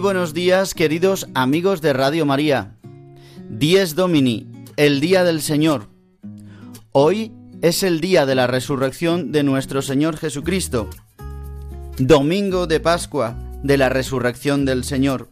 Buenos 0.00 0.32
días, 0.32 0.72
queridos 0.72 1.28
amigos 1.34 1.82
de 1.82 1.92
Radio 1.92 2.24
María. 2.24 2.74
Dies 3.50 3.94
Domini, 3.94 4.46
el 4.78 4.98
día 4.98 5.24
del 5.24 5.42
Señor. 5.42 5.88
Hoy 6.92 7.32
es 7.60 7.82
el 7.82 8.00
día 8.00 8.24
de 8.24 8.34
la 8.34 8.46
resurrección 8.46 9.30
de 9.30 9.42
nuestro 9.42 9.82
Señor 9.82 10.16
Jesucristo. 10.16 10.88
Domingo 11.98 12.66
de 12.66 12.80
Pascua 12.80 13.36
de 13.62 13.76
la 13.76 13.90
resurrección 13.90 14.64
del 14.64 14.84
Señor. 14.84 15.28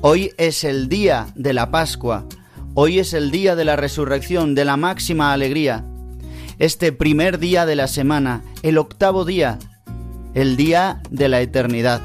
Hoy 0.00 0.30
es 0.38 0.64
el 0.64 0.88
día 0.88 1.26
de 1.34 1.52
la 1.52 1.70
Pascua. 1.70 2.24
Hoy 2.72 3.00
es 3.00 3.12
el 3.12 3.30
día 3.30 3.56
de 3.56 3.66
la 3.66 3.76
resurrección, 3.76 4.54
de 4.54 4.64
la 4.64 4.78
máxima 4.78 5.34
alegría. 5.34 5.84
Este 6.58 6.92
primer 6.92 7.38
día 7.38 7.66
de 7.66 7.76
la 7.76 7.88
semana, 7.88 8.42
el 8.62 8.78
octavo 8.78 9.26
día, 9.26 9.58
el 10.32 10.56
día 10.56 11.02
de 11.10 11.28
la 11.28 11.42
eternidad. 11.42 12.00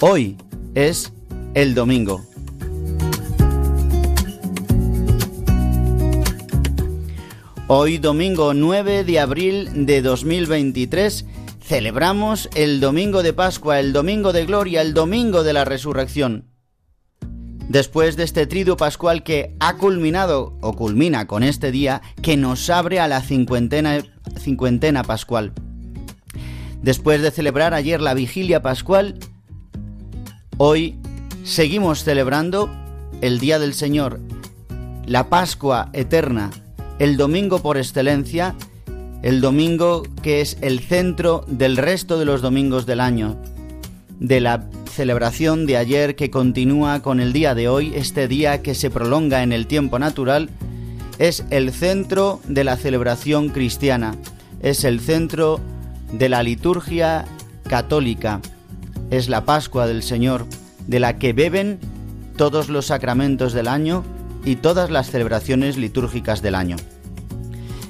Hoy 0.00 0.36
es 0.76 1.12
el 1.54 1.74
domingo. 1.74 2.24
Hoy 7.68 7.98
domingo 7.98 8.52
9 8.54 9.04
de 9.04 9.20
abril 9.20 9.86
de 9.86 10.02
2023 10.02 11.24
celebramos 11.62 12.50
el 12.54 12.80
domingo 12.80 13.22
de 13.22 13.32
Pascua, 13.32 13.80
el 13.80 13.92
domingo 13.92 14.32
de 14.32 14.44
gloria, 14.44 14.82
el 14.82 14.94
domingo 14.94 15.42
de 15.42 15.52
la 15.52 15.64
resurrección. 15.64 16.50
Después 17.68 18.16
de 18.16 18.24
este 18.24 18.46
triduo 18.46 18.76
pascual 18.76 19.22
que 19.22 19.56
ha 19.60 19.78
culminado 19.78 20.58
o 20.60 20.74
culmina 20.74 21.26
con 21.26 21.42
este 21.42 21.70
día 21.70 22.02
que 22.20 22.36
nos 22.36 22.68
abre 22.68 23.00
a 23.00 23.08
la 23.08 23.22
cincuentena, 23.22 24.02
cincuentena 24.38 25.02
pascual. 25.02 25.52
Después 26.82 27.22
de 27.22 27.30
celebrar 27.30 27.72
ayer 27.72 28.02
la 28.02 28.12
vigilia 28.12 28.60
pascual, 28.60 29.18
Hoy 30.56 30.96
seguimos 31.44 32.04
celebrando 32.04 32.70
el 33.20 33.38
Día 33.38 33.58
del 33.58 33.74
Señor, 33.74 34.18
la 35.06 35.28
Pascua 35.28 35.90
eterna, 35.92 36.50
el 36.98 37.16
domingo 37.16 37.60
por 37.60 37.76
excelencia, 37.76 38.54
el 39.22 39.40
domingo 39.40 40.02
que 40.22 40.40
es 40.40 40.56
el 40.62 40.80
centro 40.80 41.44
del 41.46 41.76
resto 41.76 42.18
de 42.18 42.24
los 42.24 42.42
domingos 42.42 42.86
del 42.86 43.00
año, 43.00 43.36
de 44.18 44.40
la 44.40 44.64
celebración 44.90 45.66
de 45.66 45.76
ayer 45.76 46.16
que 46.16 46.30
continúa 46.30 47.00
con 47.00 47.20
el 47.20 47.32
día 47.32 47.54
de 47.54 47.68
hoy, 47.68 47.92
este 47.94 48.26
día 48.26 48.62
que 48.62 48.74
se 48.74 48.90
prolonga 48.90 49.42
en 49.42 49.52
el 49.52 49.66
tiempo 49.66 49.98
natural, 49.98 50.50
es 51.18 51.44
el 51.50 51.72
centro 51.72 52.40
de 52.48 52.64
la 52.64 52.76
celebración 52.76 53.50
cristiana, 53.50 54.16
es 54.60 54.84
el 54.84 54.98
centro 54.98 55.60
de 56.12 56.28
la 56.28 56.42
liturgia 56.42 57.26
católica 57.68 58.40
es 59.10 59.28
la 59.28 59.44
Pascua 59.44 59.86
del 59.86 60.02
Señor, 60.02 60.46
de 60.86 61.00
la 61.00 61.18
que 61.18 61.32
beben 61.32 61.78
todos 62.36 62.68
los 62.68 62.86
sacramentos 62.86 63.52
del 63.52 63.68
año 63.68 64.04
y 64.44 64.56
todas 64.56 64.90
las 64.90 65.10
celebraciones 65.10 65.76
litúrgicas 65.76 66.42
del 66.42 66.54
año. 66.54 66.76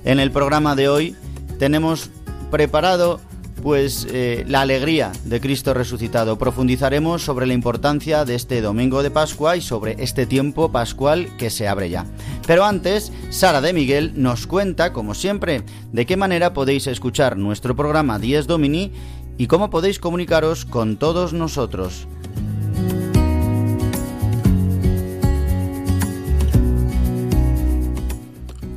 En 0.05 0.21
el 0.21 0.31
programa 0.31 0.77
de 0.77 0.89
hoy 0.89 1.17
tenemos 1.59 2.11
preparado 2.51 3.21
pues 3.65 4.07
eh, 4.11 4.45
la 4.47 4.61
alegría 4.61 5.11
de 5.25 5.41
Cristo 5.41 5.73
resucitado. 5.73 6.37
Profundizaremos 6.37 7.23
sobre 7.23 7.47
la 7.47 7.55
importancia 7.55 8.27
de 8.27 8.35
este 8.35 8.61
domingo 8.61 9.03
de 9.03 9.11
Pascua 9.11 9.57
y 9.57 9.63
sobre 9.63 9.97
este 10.05 10.27
tiempo 10.27 10.71
pascual 10.71 11.35
que 11.39 11.49
se 11.49 11.67
abre 11.67 11.89
ya. 11.89 12.05
Pero 12.47 12.67
antes, 12.67 13.11
Sara 13.31 13.63
de 13.63 13.73
Miguel 13.73 14.13
nos 14.17 14.47
cuenta, 14.47 14.93
como 14.93 15.15
siempre, 15.15 15.63
de 15.93 16.05
qué 16.05 16.19
manera 16.19 16.53
podéis 16.53 16.87
escuchar 16.87 17.39
nuestro 17.39 17.75
programa 17.75 18.19
Dies 18.19 18.47
Domini 18.47 18.93
y 19.39 19.47
cómo 19.47 19.71
podéis 19.71 19.99
comunicaros 19.99 20.67
con 20.67 20.99
todos 20.99 21.33
nosotros. 21.33 22.07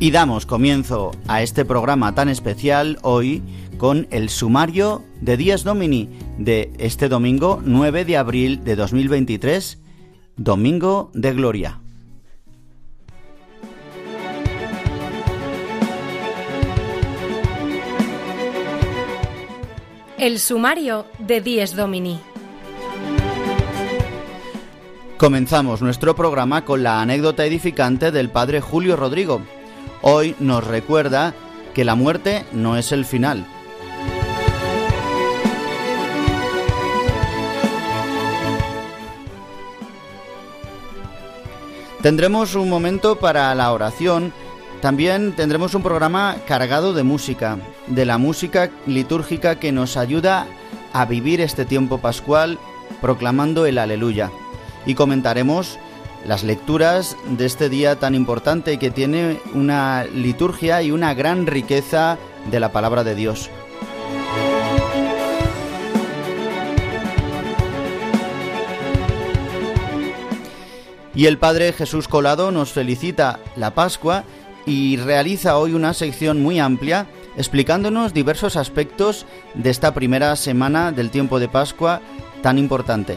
Y 0.00 0.12
damos 0.12 0.46
comienzo 0.46 1.10
a 1.26 1.42
este 1.42 1.64
programa 1.64 2.14
tan 2.14 2.28
especial 2.28 2.98
hoy 3.02 3.42
con 3.78 4.06
el 4.12 4.28
sumario 4.28 5.02
de 5.20 5.36
Días 5.36 5.64
Domini 5.64 6.08
de 6.38 6.70
este 6.78 7.08
domingo 7.08 7.60
9 7.64 8.04
de 8.04 8.16
abril 8.16 8.62
de 8.62 8.76
2023, 8.76 9.78
Domingo 10.36 11.10
de 11.14 11.32
Gloria. 11.32 11.80
El 20.16 20.38
sumario 20.38 21.06
de 21.18 21.40
Dies 21.40 21.74
Domini. 21.74 22.20
Comenzamos 25.16 25.82
nuestro 25.82 26.14
programa 26.14 26.64
con 26.64 26.84
la 26.84 27.02
anécdota 27.02 27.44
edificante 27.44 28.12
del 28.12 28.30
padre 28.30 28.60
Julio 28.60 28.94
Rodrigo. 28.94 29.42
Hoy 30.02 30.34
nos 30.38 30.66
recuerda 30.66 31.34
que 31.74 31.84
la 31.84 31.94
muerte 31.94 32.44
no 32.52 32.76
es 32.76 32.92
el 32.92 33.04
final. 33.04 33.46
Tendremos 42.02 42.54
un 42.54 42.70
momento 42.70 43.16
para 43.16 43.52
la 43.56 43.72
oración, 43.72 44.32
también 44.80 45.34
tendremos 45.34 45.74
un 45.74 45.82
programa 45.82 46.36
cargado 46.46 46.92
de 46.92 47.02
música 47.02 47.58
de 47.88 48.06
la 48.06 48.18
música 48.18 48.70
litúrgica 48.86 49.58
que 49.58 49.72
nos 49.72 49.96
ayuda 49.96 50.46
a 50.92 51.04
vivir 51.06 51.40
este 51.40 51.64
tiempo 51.64 51.98
pascual 51.98 52.58
proclamando 53.00 53.66
el 53.66 53.78
aleluya. 53.78 54.30
Y 54.86 54.94
comentaremos 54.94 55.78
las 56.28 56.44
lecturas 56.44 57.16
de 57.26 57.46
este 57.46 57.70
día 57.70 57.98
tan 57.98 58.14
importante 58.14 58.78
que 58.78 58.90
tiene 58.90 59.40
una 59.54 60.04
liturgia 60.04 60.82
y 60.82 60.90
una 60.90 61.14
gran 61.14 61.46
riqueza 61.46 62.18
de 62.50 62.60
la 62.60 62.70
palabra 62.70 63.02
de 63.02 63.14
Dios. 63.14 63.48
Y 71.14 71.24
el 71.24 71.38
Padre 71.38 71.72
Jesús 71.72 72.08
Colado 72.08 72.52
nos 72.52 72.72
felicita 72.72 73.40
la 73.56 73.72
Pascua 73.72 74.24
y 74.66 74.98
realiza 74.98 75.56
hoy 75.56 75.72
una 75.72 75.94
sección 75.94 76.42
muy 76.42 76.60
amplia 76.60 77.06
explicándonos 77.38 78.12
diversos 78.12 78.56
aspectos 78.56 79.24
de 79.54 79.70
esta 79.70 79.94
primera 79.94 80.36
semana 80.36 80.92
del 80.92 81.08
tiempo 81.08 81.40
de 81.40 81.48
Pascua 81.48 82.02
tan 82.42 82.58
importante. 82.58 83.16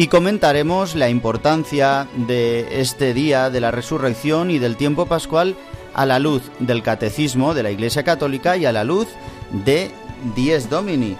Y 0.00 0.08
comentaremos 0.08 0.94
la 0.94 1.10
importancia 1.10 2.08
de 2.16 2.80
este 2.80 3.12
día 3.12 3.50
de 3.50 3.60
la 3.60 3.70
resurrección 3.70 4.50
y 4.50 4.58
del 4.58 4.78
tiempo 4.78 5.04
pascual 5.04 5.56
a 5.92 6.06
la 6.06 6.18
luz 6.18 6.50
del 6.58 6.82
catecismo 6.82 7.52
de 7.52 7.62
la 7.62 7.70
Iglesia 7.70 8.02
Católica 8.02 8.56
y 8.56 8.64
a 8.64 8.72
la 8.72 8.82
luz 8.82 9.08
de 9.52 9.90
Dies 10.34 10.70
Domini, 10.70 11.18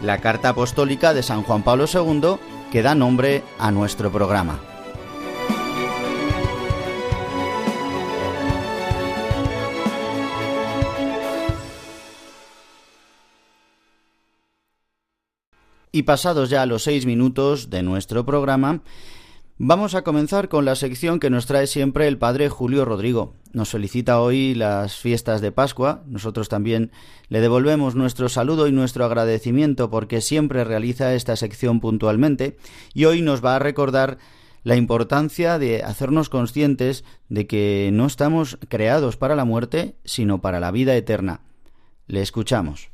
la 0.00 0.18
carta 0.18 0.50
apostólica 0.50 1.12
de 1.12 1.24
San 1.24 1.42
Juan 1.42 1.64
Pablo 1.64 1.86
II 1.92 2.36
que 2.70 2.82
da 2.82 2.94
nombre 2.94 3.42
a 3.58 3.72
nuestro 3.72 4.12
programa. 4.12 4.69
Y 15.92 16.04
pasados 16.04 16.50
ya 16.50 16.66
los 16.66 16.84
seis 16.84 17.04
minutos 17.04 17.68
de 17.68 17.82
nuestro 17.82 18.24
programa, 18.24 18.82
vamos 19.58 19.96
a 19.96 20.02
comenzar 20.02 20.48
con 20.48 20.64
la 20.64 20.76
sección 20.76 21.18
que 21.18 21.30
nos 21.30 21.46
trae 21.46 21.66
siempre 21.66 22.06
el 22.06 22.16
Padre 22.16 22.48
Julio 22.48 22.84
Rodrigo. 22.84 23.34
Nos 23.52 23.70
felicita 23.70 24.20
hoy 24.20 24.54
las 24.54 24.94
fiestas 24.94 25.40
de 25.40 25.50
Pascua. 25.50 26.04
Nosotros 26.06 26.48
también 26.48 26.92
le 27.28 27.40
devolvemos 27.40 27.96
nuestro 27.96 28.28
saludo 28.28 28.68
y 28.68 28.72
nuestro 28.72 29.04
agradecimiento 29.04 29.90
porque 29.90 30.20
siempre 30.20 30.62
realiza 30.62 31.12
esta 31.14 31.34
sección 31.34 31.80
puntualmente 31.80 32.56
y 32.94 33.06
hoy 33.06 33.20
nos 33.20 33.44
va 33.44 33.56
a 33.56 33.58
recordar 33.58 34.18
la 34.62 34.76
importancia 34.76 35.58
de 35.58 35.82
hacernos 35.82 36.28
conscientes 36.28 37.04
de 37.28 37.48
que 37.48 37.90
no 37.92 38.06
estamos 38.06 38.58
creados 38.68 39.16
para 39.16 39.34
la 39.34 39.44
muerte, 39.44 39.96
sino 40.04 40.40
para 40.40 40.60
la 40.60 40.70
vida 40.70 40.94
eterna. 40.94 41.40
Le 42.06 42.22
escuchamos. 42.22 42.90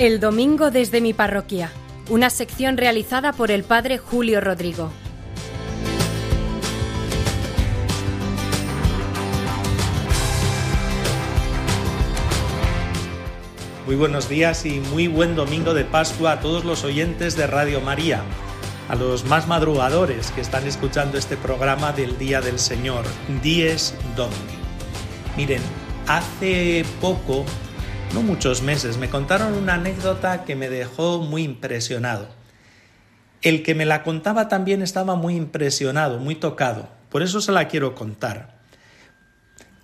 El 0.00 0.18
domingo 0.18 0.70
desde 0.70 1.02
mi 1.02 1.12
parroquia, 1.12 1.70
una 2.08 2.30
sección 2.30 2.78
realizada 2.78 3.34
por 3.34 3.50
el 3.50 3.64
padre 3.64 3.98
Julio 3.98 4.40
Rodrigo. 4.40 4.90
Muy 13.84 13.94
buenos 13.94 14.30
días 14.30 14.64
y 14.64 14.80
muy 14.80 15.06
buen 15.06 15.36
domingo 15.36 15.74
de 15.74 15.84
Pascua 15.84 16.32
a 16.32 16.40
todos 16.40 16.64
los 16.64 16.82
oyentes 16.84 17.36
de 17.36 17.46
Radio 17.46 17.82
María, 17.82 18.22
a 18.88 18.94
los 18.94 19.26
más 19.26 19.48
madrugadores 19.48 20.30
que 20.30 20.40
están 20.40 20.66
escuchando 20.66 21.18
este 21.18 21.36
programa 21.36 21.92
del 21.92 22.16
Día 22.16 22.40
del 22.40 22.58
Señor, 22.58 23.04
Dies 23.42 23.94
Domini. 24.16 24.38
Miren, 25.36 25.60
hace 26.06 26.86
poco 27.02 27.44
no 28.14 28.22
muchos 28.22 28.62
meses, 28.62 28.96
me 28.96 29.08
contaron 29.08 29.54
una 29.54 29.74
anécdota 29.74 30.44
que 30.44 30.56
me 30.56 30.68
dejó 30.68 31.18
muy 31.18 31.44
impresionado. 31.44 32.28
El 33.42 33.62
que 33.62 33.74
me 33.74 33.86
la 33.86 34.02
contaba 34.02 34.48
también 34.48 34.82
estaba 34.82 35.14
muy 35.14 35.36
impresionado, 35.36 36.18
muy 36.18 36.34
tocado. 36.34 36.88
Por 37.08 37.22
eso 37.22 37.40
se 37.40 37.52
la 37.52 37.68
quiero 37.68 37.94
contar. 37.94 38.58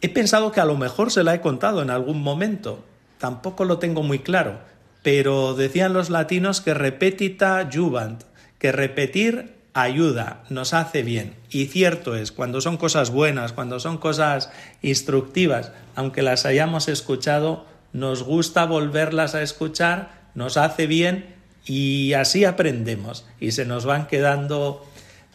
He 0.00 0.08
pensado 0.08 0.52
que 0.52 0.60
a 0.60 0.64
lo 0.64 0.76
mejor 0.76 1.12
se 1.12 1.22
la 1.22 1.34
he 1.34 1.40
contado 1.40 1.82
en 1.82 1.90
algún 1.90 2.22
momento. 2.22 2.84
Tampoco 3.18 3.64
lo 3.64 3.78
tengo 3.78 4.02
muy 4.02 4.18
claro. 4.18 4.58
Pero 5.02 5.54
decían 5.54 5.92
los 5.92 6.10
latinos 6.10 6.60
que 6.60 6.74
repetita 6.74 7.68
jubant, 7.72 8.24
que 8.58 8.72
repetir 8.72 9.54
ayuda, 9.72 10.42
nos 10.48 10.74
hace 10.74 11.02
bien. 11.02 11.34
Y 11.50 11.66
cierto 11.66 12.16
es, 12.16 12.32
cuando 12.32 12.60
son 12.60 12.76
cosas 12.76 13.10
buenas, 13.10 13.52
cuando 13.52 13.78
son 13.78 13.98
cosas 13.98 14.50
instructivas, 14.82 15.72
aunque 15.94 16.22
las 16.22 16.44
hayamos 16.44 16.88
escuchado, 16.88 17.66
nos 17.96 18.22
gusta 18.22 18.66
volverlas 18.66 19.34
a 19.34 19.40
escuchar, 19.40 20.10
nos 20.34 20.58
hace 20.58 20.86
bien 20.86 21.34
y 21.64 22.12
así 22.12 22.44
aprendemos 22.44 23.26
y 23.40 23.52
se 23.52 23.64
nos 23.64 23.86
van 23.86 24.06
quedando 24.06 24.86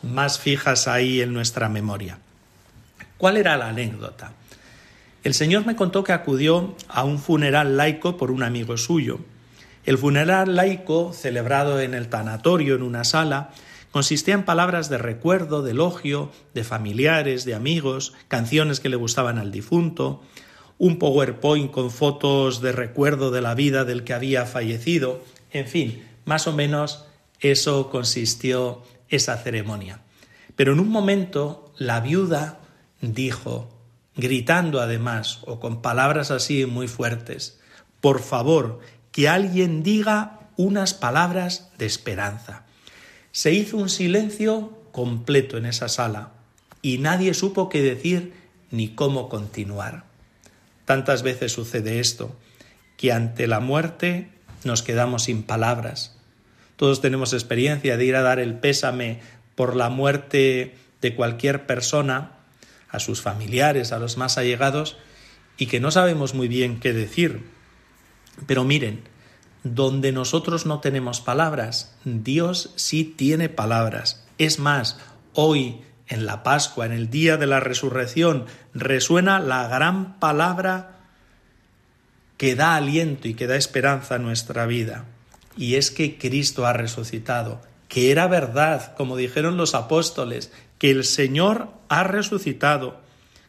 más 0.03 0.39
fijas 0.39 0.87
ahí 0.87 1.21
en 1.21 1.33
nuestra 1.33 1.69
memoria. 1.69 2.19
¿Cuál 3.17 3.37
era 3.37 3.57
la 3.57 3.69
anécdota? 3.69 4.33
El 5.23 5.33
señor 5.33 5.65
me 5.65 5.75
contó 5.75 6.03
que 6.03 6.13
acudió 6.13 6.75
a 6.87 7.03
un 7.03 7.17
funeral 7.17 7.77
laico 7.77 8.15
por 8.15 8.29
un 8.29 8.43
amigo 8.43 8.77
suyo. 8.77 9.19
El 9.83 9.97
funeral 9.97 10.55
laico, 10.55 11.13
celebrado 11.13 11.79
en 11.79 11.95
el 11.95 12.09
tanatorio, 12.09 12.75
en 12.75 12.83
una 12.83 13.05
sala, 13.05 13.49
consistía 13.89 14.35
en 14.35 14.45
palabras 14.45 14.87
de 14.87 14.99
recuerdo, 14.99 15.63
de 15.63 15.71
elogio, 15.71 16.31
de 16.53 16.63
familiares, 16.63 17.43
de 17.43 17.55
amigos, 17.55 18.13
canciones 18.27 18.79
que 18.79 18.89
le 18.89 18.97
gustaban 18.97 19.39
al 19.39 19.51
difunto, 19.51 20.21
un 20.81 20.97
PowerPoint 20.97 21.69
con 21.69 21.91
fotos 21.91 22.59
de 22.59 22.71
recuerdo 22.71 23.29
de 23.29 23.39
la 23.39 23.53
vida 23.53 23.85
del 23.85 24.03
que 24.03 24.15
había 24.15 24.47
fallecido, 24.47 25.23
en 25.51 25.67
fin, 25.67 26.03
más 26.25 26.47
o 26.47 26.53
menos 26.53 27.05
eso 27.39 27.91
consistió 27.91 28.81
esa 29.07 29.37
ceremonia. 29.37 30.01
Pero 30.55 30.73
en 30.73 30.79
un 30.79 30.89
momento 30.89 31.71
la 31.77 31.99
viuda 31.99 32.61
dijo, 32.99 33.69
gritando 34.15 34.81
además, 34.81 35.41
o 35.45 35.59
con 35.59 35.83
palabras 35.83 36.31
así 36.31 36.65
muy 36.65 36.87
fuertes, 36.87 37.59
por 37.99 38.19
favor, 38.19 38.79
que 39.11 39.29
alguien 39.29 39.83
diga 39.83 40.39
unas 40.57 40.95
palabras 40.95 41.69
de 41.77 41.85
esperanza. 41.85 42.65
Se 43.31 43.53
hizo 43.53 43.77
un 43.77 43.87
silencio 43.87 44.79
completo 44.91 45.57
en 45.57 45.67
esa 45.67 45.89
sala 45.89 46.31
y 46.81 46.97
nadie 46.97 47.35
supo 47.35 47.69
qué 47.69 47.83
decir 47.83 48.33
ni 48.71 48.95
cómo 48.95 49.29
continuar. 49.29 50.09
Tantas 50.85 51.23
veces 51.23 51.51
sucede 51.51 51.99
esto, 51.99 52.35
que 52.97 53.11
ante 53.11 53.47
la 53.47 53.59
muerte 53.59 54.29
nos 54.63 54.83
quedamos 54.83 55.23
sin 55.23 55.43
palabras. 55.43 56.17
Todos 56.75 57.01
tenemos 57.01 57.33
experiencia 57.33 57.97
de 57.97 58.05
ir 58.05 58.15
a 58.15 58.21
dar 58.21 58.39
el 58.39 58.55
pésame 58.55 59.19
por 59.55 59.75
la 59.75 59.89
muerte 59.89 60.75
de 61.01 61.15
cualquier 61.15 61.65
persona, 61.65 62.37
a 62.89 62.99
sus 62.99 63.21
familiares, 63.21 63.91
a 63.91 63.99
los 63.99 64.17
más 64.17 64.37
allegados, 64.37 64.97
y 65.57 65.67
que 65.67 65.79
no 65.79 65.91
sabemos 65.91 66.33
muy 66.33 66.47
bien 66.47 66.79
qué 66.79 66.93
decir. 66.93 67.43
Pero 68.47 68.63
miren, 68.63 69.01
donde 69.63 70.11
nosotros 70.11 70.65
no 70.65 70.79
tenemos 70.79 71.21
palabras, 71.21 71.95
Dios 72.03 72.73
sí 72.75 73.03
tiene 73.03 73.49
palabras. 73.49 74.25
Es 74.37 74.59
más, 74.59 74.97
hoy 75.33 75.81
en 76.11 76.25
la 76.25 76.43
Pascua, 76.43 76.85
en 76.85 76.91
el 76.91 77.09
día 77.09 77.37
de 77.37 77.47
la 77.47 77.61
resurrección, 77.61 78.45
resuena 78.73 79.39
la 79.39 79.69
gran 79.69 80.19
palabra 80.19 80.99
que 82.35 82.53
da 82.53 82.75
aliento 82.75 83.29
y 83.29 83.33
que 83.33 83.47
da 83.47 83.55
esperanza 83.55 84.15
a 84.15 84.19
nuestra 84.19 84.65
vida. 84.65 85.05
Y 85.55 85.75
es 85.75 85.89
que 85.89 86.17
Cristo 86.17 86.65
ha 86.65 86.73
resucitado, 86.73 87.61
que 87.87 88.11
era 88.11 88.27
verdad, 88.27 88.93
como 88.97 89.15
dijeron 89.15 89.55
los 89.55 89.73
apóstoles, 89.73 90.51
que 90.79 90.91
el 90.91 91.05
Señor 91.05 91.69
ha 91.87 92.03
resucitado. 92.03 92.99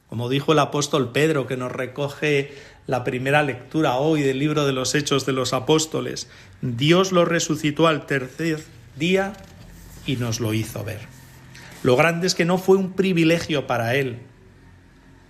Como 0.09 0.28
dijo 0.28 0.52
el 0.52 0.61
apóstol 0.61 1.11
Pedro, 1.11 1.49
que 1.49 1.57
nos 1.57 1.73
recoge 1.73 2.54
la 2.87 3.02
primera 3.02 3.42
lectura 3.42 3.97
hoy 3.97 4.23
del 4.23 4.38
libro 4.38 4.66
de 4.66 4.73
los 4.73 4.95
Hechos 4.95 5.26
de 5.26 5.33
los 5.33 5.52
Apóstoles, 5.52 6.31
Dios 6.61 7.11
lo 7.11 7.25
resucitó 7.25 7.88
al 7.88 8.07
tercer 8.07 8.62
día 8.97 9.33
y 10.07 10.14
nos 10.14 10.38
lo 10.38 10.54
hizo 10.54 10.85
ver. 10.85 11.22
Lo 11.83 11.97
grande 11.97 12.27
es 12.27 12.35
que 12.35 12.45
no 12.45 12.59
fue 12.59 12.77
un 12.77 12.93
privilegio 12.93 13.67
para 13.67 13.95
Él, 13.95 14.21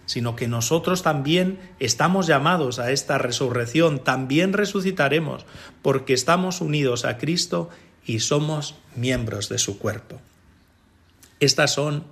sino 0.07 0.37
que 0.37 0.49
nosotros 0.49 1.03
también 1.03 1.59
estamos 1.79 2.27
llamados 2.27 2.79
a 2.79 2.91
esta 2.91 3.19
resurrección, 3.19 4.03
también 4.05 4.53
resucitaremos, 4.53 5.47
porque 5.81 6.13
estamos 6.13 6.61
unidos 6.61 7.05
a 7.05 7.19
Cristo 7.19 7.71
y 8.05 8.21
somos 8.21 8.75
miembros 8.97 9.49
de 9.49 9.59
su 9.59 9.79
cuerpo. 9.79 10.21
Estas 11.41 11.73
son 11.73 12.05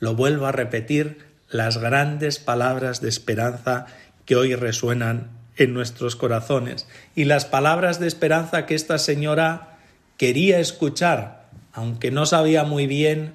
lo 0.00 0.14
vuelvo 0.14 0.46
a 0.46 0.52
repetir, 0.52 1.24
las 1.48 1.78
grandes 1.78 2.38
palabras 2.38 3.00
de 3.00 3.08
esperanza 3.08 3.86
que 4.26 4.36
hoy 4.36 4.54
resuenan 4.54 5.30
en 5.56 5.72
nuestros 5.72 6.16
corazones 6.16 6.88
y 7.14 7.24
las 7.24 7.44
palabras 7.44 8.00
de 8.00 8.08
esperanza 8.08 8.66
que 8.66 8.74
esta 8.74 8.98
señora 8.98 9.78
quería 10.16 10.58
escuchar, 10.58 11.48
aunque 11.72 12.10
no 12.10 12.26
sabía 12.26 12.64
muy 12.64 12.86
bien 12.86 13.34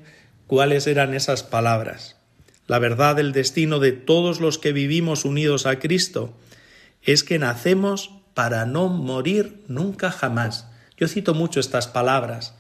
cuáles 0.50 0.88
eran 0.88 1.14
esas 1.14 1.44
palabras. 1.44 2.16
La 2.66 2.80
verdad 2.80 3.16
del 3.16 3.34
destino 3.34 3.78
de 3.78 3.92
todos 3.92 4.40
los 4.42 4.58
que 4.58 4.74
vivimos 4.74 5.24
unidos 5.24 5.68
a 5.68 5.78
Cristo 5.78 6.34
es 7.04 7.24
que 7.24 7.38
nacemos 7.38 8.10
para 8.34 8.66
no 8.66 8.90
morir 8.90 9.64
nunca 9.68 10.10
jamás. 10.10 10.68
Yo 10.98 11.08
cito 11.08 11.36
mucho 11.36 11.60
estas 11.60 11.88
palabras. 11.88 12.56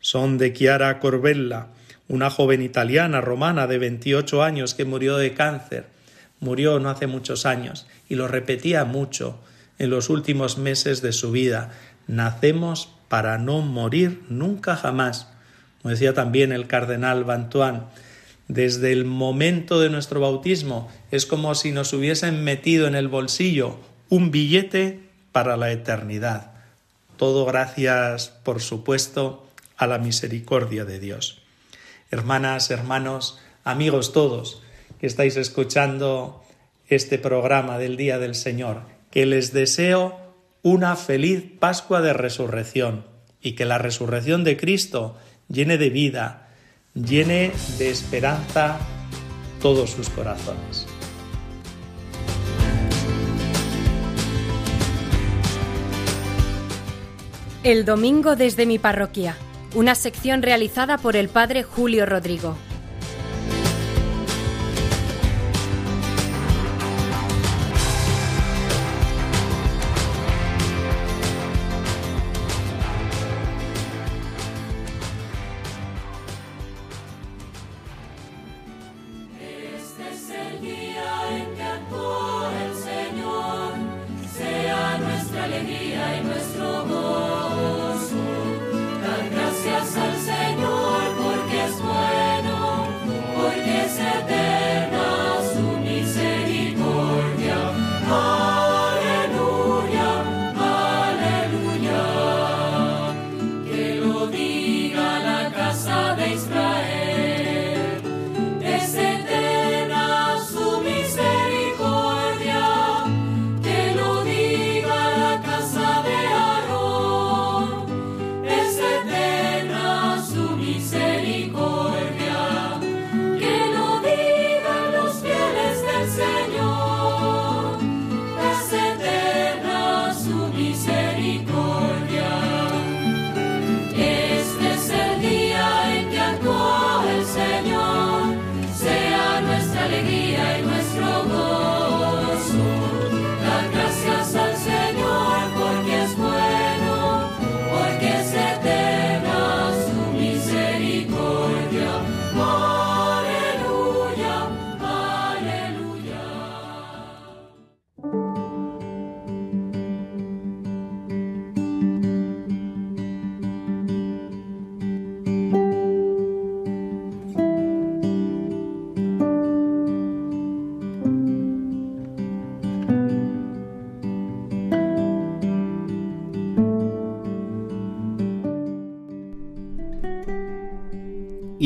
Son 0.00 0.36
de 0.36 0.52
Chiara 0.52 0.98
Corbella, 1.00 1.68
una 2.08 2.28
joven 2.28 2.60
italiana 2.60 3.22
romana 3.22 3.66
de 3.66 3.78
28 3.78 4.42
años 4.42 4.74
que 4.74 4.84
murió 4.84 5.16
de 5.16 5.32
cáncer. 5.32 5.86
Murió 6.40 6.78
no 6.78 6.90
hace 6.90 7.06
muchos 7.06 7.46
años 7.46 7.86
y 8.06 8.16
lo 8.16 8.28
repetía 8.28 8.84
mucho 8.84 9.40
en 9.78 9.88
los 9.88 10.10
últimos 10.10 10.58
meses 10.58 11.00
de 11.00 11.12
su 11.12 11.30
vida. 11.30 11.70
Nacemos 12.06 12.90
para 13.08 13.38
no 13.38 13.62
morir 13.62 14.24
nunca 14.28 14.76
jamás. 14.76 15.28
Como 15.80 15.92
decía 15.92 16.14
también 16.14 16.52
el 16.52 16.66
cardenal 16.66 17.24
Bantuán, 17.24 17.88
desde 18.48 18.92
el 18.92 19.04
momento 19.04 19.80
de 19.80 19.90
nuestro 19.90 20.20
bautismo 20.20 20.90
es 21.10 21.24
como 21.24 21.54
si 21.54 21.72
nos 21.72 21.92
hubiesen 21.92 22.42
metido 22.42 22.86
en 22.86 22.94
el 22.94 23.08
bolsillo 23.08 23.78
un 24.08 24.30
billete 24.30 25.00
para 25.32 25.56
la 25.56 25.70
eternidad. 25.70 26.52
Todo 27.16 27.46
gracias, 27.46 28.28
por 28.42 28.60
supuesto, 28.60 29.46
a 29.76 29.86
la 29.86 29.98
misericordia 29.98 30.84
de 30.84 30.98
Dios. 30.98 31.42
Hermanas, 32.10 32.70
hermanos, 32.70 33.38
amigos 33.62 34.12
todos 34.12 34.62
que 35.00 35.06
estáis 35.06 35.36
escuchando 35.36 36.42
este 36.88 37.18
programa 37.18 37.78
del 37.78 37.96
Día 37.96 38.18
del 38.18 38.34
Señor, 38.34 38.82
que 39.10 39.26
les 39.26 39.52
deseo 39.52 40.18
una 40.62 40.96
feliz 40.96 41.44
Pascua 41.58 42.02
de 42.02 42.12
Resurrección 42.12 43.06
y 43.40 43.52
que 43.52 43.64
la 43.64 43.78
resurrección 43.78 44.44
de 44.44 44.56
Cristo 44.56 45.16
llene 45.50 45.78
de 45.78 45.90
vida, 45.90 46.48
llene 46.94 47.52
de 47.78 47.90
esperanza 47.90 48.78
todos 49.60 49.90
sus 49.90 50.08
corazones. 50.08 50.86
El 57.62 57.84
domingo 57.84 58.36
desde 58.36 58.64
mi 58.64 58.78
parroquia, 58.78 59.36
una 59.74 59.94
sección 59.94 60.40
realizada 60.40 60.96
por 60.96 61.14
el 61.16 61.28
padre 61.28 61.62
Julio 61.62 62.06
Rodrigo. 62.06 62.56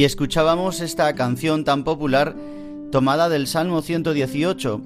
Escuchábamos 0.05 0.81
esta 0.81 1.15
canción 1.15 1.65
tan 1.65 1.85
popular 1.85 2.37
tomada 2.91 3.29
del 3.29 3.47
Salmo 3.47 3.83
118, 3.83 4.81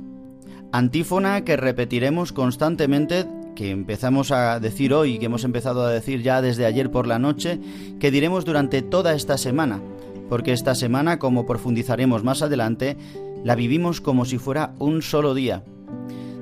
antífona 0.73 1.45
que 1.45 1.57
repetiremos 1.57 2.33
constantemente, 2.33 3.27
que 3.55 3.71
empezamos 3.71 4.31
a 4.31 4.61
decir 4.61 4.95
hoy, 4.95 5.19
que 5.19 5.27
hemos 5.27 5.45
empezado 5.45 5.85
a 5.85 5.91
decir 5.91 6.23
ya 6.23 6.41
desde 6.41 6.67
ayer 6.67 6.91
por 6.91 7.07
la 7.07 7.19
noche, 7.19 7.59
que 7.99 8.11
diremos 8.11 8.45
durante 8.45 8.83
toda 8.83 9.15
esta 9.15 9.39
semana, 9.39 9.81
porque 10.29 10.53
esta 10.53 10.75
semana, 10.75 11.19
como 11.19 11.47
profundizaremos 11.47 12.23
más 12.23 12.43
adelante, 12.43 12.97
la 13.45 13.55
vivimos 13.55 14.01
como 14.01 14.25
si 14.25 14.39
fuera 14.39 14.75
un 14.79 15.03
solo 15.03 15.35
día. 15.35 15.65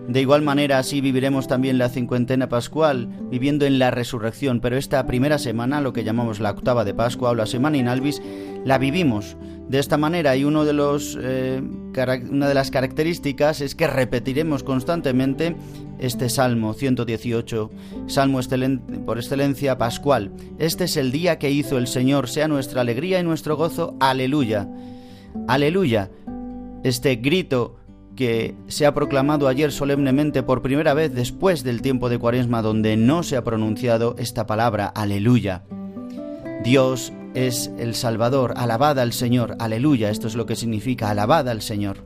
De 0.09 0.21
igual 0.21 0.43
manera, 0.43 0.79
así 0.79 1.01
viviremos 1.01 1.49
también 1.49 1.79
la 1.79 1.89
cincuentena 1.89 2.49
pascual, 2.49 3.09
viviendo 3.29 3.67
en 3.67 3.79
la 3.81 3.91
resurrección, 3.91 4.61
pero 4.61 4.77
esta 4.77 5.05
primera 5.07 5.39
semana, 5.39 5.81
lo 5.81 5.93
que 5.93 6.05
llamamos 6.05 6.39
la 6.39 6.53
octava 6.53 6.85
de 6.85 6.95
Pascua 6.95 7.31
o 7.31 7.35
la 7.35 7.47
semana 7.47 7.77
inalvis, 7.77 8.23
la 8.65 8.79
vivimos 8.79 9.37
de 9.69 9.81
esta 9.81 9.97
manera 9.97 10.37
y 10.37 10.45
uno 10.45 10.65
de 10.65 10.73
los, 10.73 11.19
eh, 11.21 11.61
una 12.31 12.49
de 12.49 12.55
las 12.55 12.71
características 12.71 13.61
es 13.61 13.75
que 13.75 13.89
repetiremos 13.89 14.63
constantemente 14.63 15.57
este 15.99 16.29
Salmo 16.29 16.73
118, 16.75 17.71
Salmo 18.07 18.41
por 19.05 19.19
excelencia 19.19 19.77
pascual. 19.77 20.31
Este 20.59 20.85
es 20.85 20.97
el 20.97 21.11
día 21.11 21.39
que 21.39 21.51
hizo 21.51 21.79
el 21.79 21.89
Señor, 21.89 22.29
sea 22.29 22.47
nuestra 22.49 22.83
alegría 22.83 23.19
y 23.19 23.25
nuestro 23.25 23.57
gozo. 23.57 23.97
Aleluya. 23.99 24.69
Aleluya. 25.49 26.11
Este 26.85 27.17
grito 27.17 27.77
que 28.17 28.57
se 28.67 28.87
ha 28.87 28.95
proclamado 28.95 29.47
ayer 29.47 29.71
solemnemente 29.71 30.43
por 30.43 30.63
primera 30.63 30.95
vez 30.95 31.15
después 31.15 31.63
del 31.63 31.83
tiempo 31.83 32.09
de 32.09 32.19
Cuaresma 32.19 32.63
donde 32.63 32.97
no 32.97 33.23
se 33.23 33.37
ha 33.37 33.45
pronunciado 33.45 34.17
esta 34.19 34.47
palabra, 34.47 34.87
aleluya. 34.87 35.63
Dios 36.65 37.13
es 37.35 37.71
el 37.79 37.95
Salvador, 37.95 38.55
alabada 38.57 39.03
al 39.03 39.13
Señor, 39.13 39.57
aleluya, 39.61 40.11
esto 40.11 40.27
es 40.27 40.35
lo 40.35 40.47
que 40.47 40.57
significa, 40.57 41.11
alabada 41.11 41.53
al 41.53 41.63
Señor. 41.63 42.05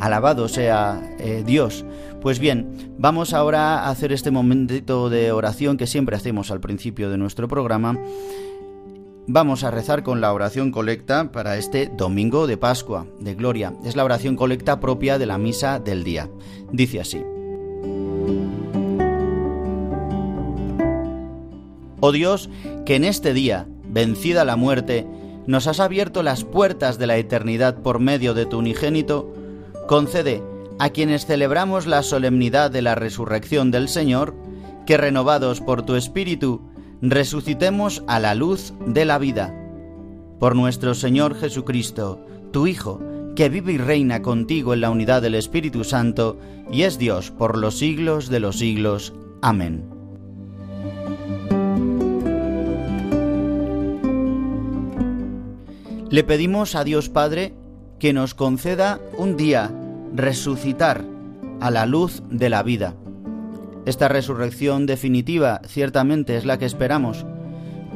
Alabado 0.00 0.48
sea 0.48 1.00
eh, 1.20 1.44
Dios. 1.46 1.84
Pues 2.20 2.40
bien, 2.40 2.94
vamos 2.98 3.32
ahora 3.32 3.80
a 3.80 3.90
hacer 3.90 4.12
este 4.12 4.32
momentito 4.32 5.08
de 5.08 5.30
oración 5.30 5.76
que 5.76 5.86
siempre 5.86 6.16
hacemos 6.16 6.50
al 6.50 6.60
principio 6.60 7.10
de 7.10 7.18
nuestro 7.18 7.46
programa 7.46 7.96
Vamos 9.30 9.62
a 9.62 9.70
rezar 9.70 10.04
con 10.04 10.22
la 10.22 10.32
oración 10.32 10.72
colecta 10.72 11.30
para 11.30 11.58
este 11.58 11.92
domingo 11.94 12.46
de 12.46 12.56
Pascua, 12.56 13.06
de 13.20 13.34
Gloria. 13.34 13.74
Es 13.84 13.94
la 13.94 14.02
oración 14.02 14.36
colecta 14.36 14.80
propia 14.80 15.18
de 15.18 15.26
la 15.26 15.36
misa 15.36 15.78
del 15.78 16.02
día. 16.02 16.30
Dice 16.72 16.98
así. 16.98 17.22
Oh 22.00 22.10
Dios, 22.10 22.48
que 22.86 22.96
en 22.96 23.04
este 23.04 23.34
día, 23.34 23.66
vencida 23.84 24.46
la 24.46 24.56
muerte, 24.56 25.06
nos 25.46 25.66
has 25.66 25.80
abierto 25.80 26.22
las 26.22 26.44
puertas 26.44 26.98
de 26.98 27.06
la 27.06 27.18
eternidad 27.18 27.82
por 27.82 27.98
medio 27.98 28.32
de 28.32 28.46
tu 28.46 28.60
unigénito, 28.60 29.30
concede 29.88 30.42
a 30.78 30.88
quienes 30.88 31.26
celebramos 31.26 31.86
la 31.86 32.02
solemnidad 32.02 32.70
de 32.70 32.80
la 32.80 32.94
resurrección 32.94 33.70
del 33.72 33.90
Señor, 33.90 34.34
que 34.86 34.96
renovados 34.96 35.60
por 35.60 35.82
tu 35.82 35.96
Espíritu, 35.96 36.62
resucitemos 37.02 38.02
a 38.06 38.18
la 38.18 38.34
luz 38.34 38.72
de 38.86 39.04
la 39.04 39.18
vida. 39.18 39.54
Por 40.38 40.56
nuestro 40.56 40.94
Señor 40.94 41.34
Jesucristo, 41.34 42.24
tu 42.52 42.66
Hijo, 42.66 43.00
que 43.36 43.48
vive 43.48 43.72
y 43.72 43.78
reina 43.78 44.22
contigo 44.22 44.74
en 44.74 44.80
la 44.80 44.90
unidad 44.90 45.22
del 45.22 45.34
Espíritu 45.34 45.84
Santo, 45.84 46.38
y 46.72 46.82
es 46.82 46.98
Dios 46.98 47.30
por 47.30 47.56
los 47.56 47.78
siglos 47.78 48.28
de 48.28 48.40
los 48.40 48.58
siglos. 48.58 49.12
Amén. 49.42 49.84
Le 56.10 56.24
pedimos 56.24 56.74
a 56.74 56.84
Dios 56.84 57.10
Padre 57.10 57.54
que 57.98 58.12
nos 58.12 58.34
conceda 58.34 58.98
un 59.18 59.36
día 59.36 59.70
resucitar 60.14 61.04
a 61.60 61.70
la 61.70 61.86
luz 61.86 62.22
de 62.30 62.48
la 62.48 62.62
vida. 62.62 62.94
Esta 63.88 64.06
resurrección 64.06 64.84
definitiva 64.84 65.62
ciertamente 65.66 66.36
es 66.36 66.44
la 66.44 66.58
que 66.58 66.66
esperamos, 66.66 67.24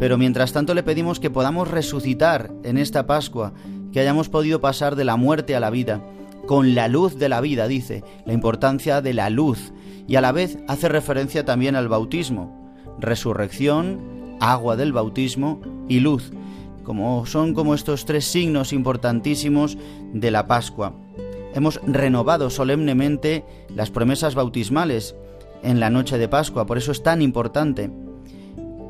pero 0.01 0.17
mientras 0.17 0.55
tanto 0.55 0.73
le 0.73 0.83
pedimos 0.83 1.21
que 1.21 1.29
podamos 1.29 1.71
resucitar 1.71 2.51
en 2.65 2.79
esta 2.79 3.07
Pascua, 3.07 3.53
que 3.93 4.01
hayamos 4.01 4.31
podido 4.31 4.63
pasar 4.63 4.97
de 4.97 5.05
la 5.05 5.17
muerte 5.17 5.55
a 5.55 5.61
la 5.61 5.69
vida, 5.69 6.03
con 6.47 6.75
la 6.75 6.89
luz 6.89 7.19
de 7.19 7.29
la 7.29 7.43
vida, 7.43 7.69
dice, 7.69 8.05
la 8.25 8.33
importancia 8.33 9.03
de 9.03 9.13
la 9.13 9.29
luz, 9.29 9.75
y 10.09 10.17
a 10.17 10.23
la 10.23 10.33
vez 10.33 10.57
hace 10.67 10.89
referencia 10.89 11.45
también 11.45 11.77
al 11.77 11.89
bautismo, 11.89 12.75
resurrección, 12.99 14.39
agua 14.41 14.77
del 14.77 14.95
bautismo 14.95 15.61
y 15.91 16.01
luz, 16.01 16.33
como 16.85 17.27
son 17.27 17.53
como 17.53 17.75
estos 17.75 18.07
tres 18.07 18.25
signos 18.25 18.73
importantísimos 18.73 19.77
de 20.15 20.31
la 20.31 20.47
Pascua. 20.47 20.95
Hemos 21.55 21.83
renovado 21.87 22.49
solemnemente 22.49 23.45
las 23.77 23.91
promesas 23.91 24.35
bautismales 24.35 25.15
en 25.63 25.81
la 25.81 25.91
noche 25.91 26.19
de 26.19 26.29
Pascua, 26.29 26.67
por 26.67 26.79
eso 26.79 26.93
es 26.93 27.03
tan 27.03 27.23
importante. 27.23 27.91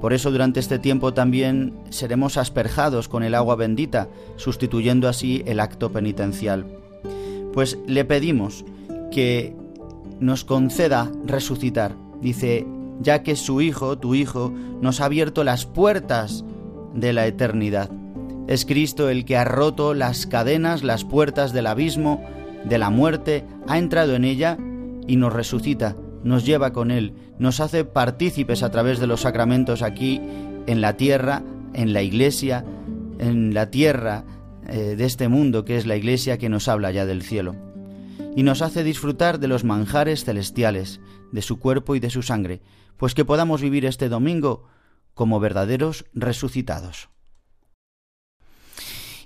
Por 0.00 0.12
eso 0.12 0.32
durante 0.32 0.58
este 0.58 0.78
tiempo 0.78 1.14
también 1.14 1.74
seremos 1.90 2.36
asperjados 2.36 3.08
con 3.08 3.22
el 3.22 3.36
agua 3.36 3.54
bendita, 3.54 4.08
sustituyendo 4.36 5.08
así 5.08 5.42
el 5.46 5.60
acto 5.60 5.92
penitencial. 5.92 6.66
Pues 7.52 7.78
le 7.86 8.04
pedimos 8.04 8.64
que 9.12 9.54
nos 10.18 10.44
conceda 10.44 11.10
resucitar. 11.24 11.94
Dice, 12.20 12.66
ya 13.00 13.22
que 13.22 13.36
su 13.36 13.60
Hijo, 13.60 13.98
tu 13.98 14.14
Hijo, 14.14 14.52
nos 14.80 15.00
ha 15.00 15.04
abierto 15.04 15.44
las 15.44 15.66
puertas 15.66 16.44
de 16.94 17.12
la 17.12 17.26
eternidad. 17.26 17.90
Es 18.48 18.66
Cristo 18.66 19.08
el 19.08 19.24
que 19.24 19.36
ha 19.36 19.44
roto 19.44 19.94
las 19.94 20.26
cadenas, 20.26 20.82
las 20.82 21.04
puertas 21.04 21.52
del 21.52 21.66
abismo, 21.66 22.24
de 22.64 22.78
la 22.78 22.90
muerte, 22.90 23.44
ha 23.68 23.78
entrado 23.78 24.14
en 24.14 24.24
ella 24.24 24.58
y 25.06 25.16
nos 25.16 25.32
resucita, 25.32 25.96
nos 26.24 26.44
lleva 26.44 26.72
con 26.72 26.90
Él, 26.90 27.14
nos 27.38 27.60
hace 27.60 27.84
partícipes 27.84 28.62
a 28.62 28.70
través 28.70 28.98
de 28.98 29.06
los 29.06 29.22
sacramentos 29.22 29.82
aquí 29.82 30.20
en 30.66 30.80
la 30.80 30.96
tierra, 30.96 31.42
en 31.74 31.92
la 31.92 32.02
iglesia, 32.02 32.64
en 33.18 33.54
la 33.54 33.70
tierra 33.70 34.24
eh, 34.68 34.94
de 34.96 35.04
este 35.04 35.28
mundo 35.28 35.64
que 35.64 35.76
es 35.76 35.86
la 35.86 35.96
iglesia 35.96 36.38
que 36.38 36.48
nos 36.48 36.68
habla 36.68 36.90
ya 36.90 37.06
del 37.06 37.22
cielo. 37.22 37.56
Y 38.34 38.42
nos 38.44 38.62
hace 38.62 38.84
disfrutar 38.84 39.40
de 39.40 39.48
los 39.48 39.64
manjares 39.64 40.24
celestiales, 40.24 41.00
de 41.32 41.42
su 41.42 41.58
cuerpo 41.58 41.94
y 41.94 42.00
de 42.00 42.10
su 42.10 42.22
sangre, 42.22 42.62
pues 42.96 43.14
que 43.14 43.24
podamos 43.24 43.60
vivir 43.60 43.84
este 43.84 44.08
domingo 44.08 44.64
como 45.14 45.40
verdaderos 45.40 46.06
resucitados. 46.14 47.10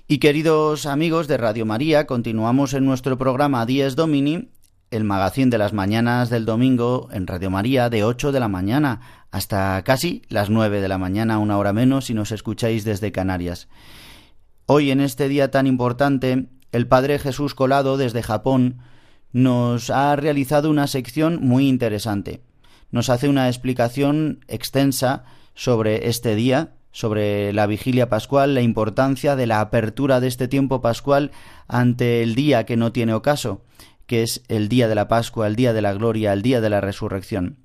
Y 0.09 0.19
queridos 0.19 0.85
amigos 0.85 1.27
de 1.27 1.37
Radio 1.37 1.65
María, 1.65 2.07
continuamos 2.07 2.73
en 2.73 2.85
nuestro 2.85 3.17
programa 3.17 3.65
Dies 3.65 3.97
Domini, 3.97 4.51
el 4.89 5.03
magazín 5.03 5.49
de 5.49 5.57
las 5.57 5.73
mañanas 5.73 6.29
del 6.29 6.45
domingo 6.45 7.09
en 7.11 7.27
Radio 7.27 7.49
María 7.49 7.89
de 7.89 8.03
8 8.03 8.31
de 8.31 8.39
la 8.39 8.47
mañana 8.47 9.01
hasta 9.31 9.81
casi 9.83 10.21
las 10.29 10.49
9 10.49 10.79
de 10.79 10.87
la 10.87 10.97
mañana, 10.97 11.39
una 11.39 11.57
hora 11.57 11.73
menos 11.73 12.05
si 12.05 12.13
nos 12.13 12.31
escucháis 12.31 12.85
desde 12.85 13.11
Canarias. 13.11 13.67
Hoy 14.65 14.91
en 14.91 15.01
este 15.01 15.27
día 15.27 15.51
tan 15.51 15.67
importante, 15.67 16.47
el 16.71 16.87
Padre 16.87 17.19
Jesús 17.19 17.53
Colado 17.53 17.97
desde 17.97 18.23
Japón 18.23 18.77
nos 19.33 19.89
ha 19.89 20.15
realizado 20.15 20.69
una 20.69 20.87
sección 20.87 21.39
muy 21.41 21.67
interesante. 21.67 22.41
Nos 22.89 23.09
hace 23.09 23.27
una 23.27 23.47
explicación 23.47 24.45
extensa 24.47 25.25
sobre 25.53 26.07
este 26.07 26.35
día, 26.35 26.75
sobre 26.91 27.51
la 27.51 27.67
vigilia 27.67 28.07
pascual, 28.09 28.53
la 28.53 28.61
importancia 28.61 29.35
de 29.35 29.47
la 29.47 29.59
apertura 29.59 30.21
de 30.21 30.27
este 30.27 30.47
tiempo 30.47 30.81
pascual 30.81 31.31
ante 31.67 32.23
el 32.23 32.35
día 32.35 32.65
que 32.65 32.77
no 32.77 32.91
tiene 32.93 33.13
ocaso, 33.13 33.61
que 34.07 34.23
es 34.23 34.41
el 34.47 34.69
día 34.69 34.87
de 34.87 34.95
la 34.95 35.07
Pascua, 35.07 35.45
el 35.45 35.55
día 35.55 35.73
de 35.73 35.81
la 35.81 35.93
gloria, 35.93 36.33
el 36.33 36.41
día 36.41 36.61
de 36.61 36.69
la 36.69 36.81
resurrección. 36.81 37.57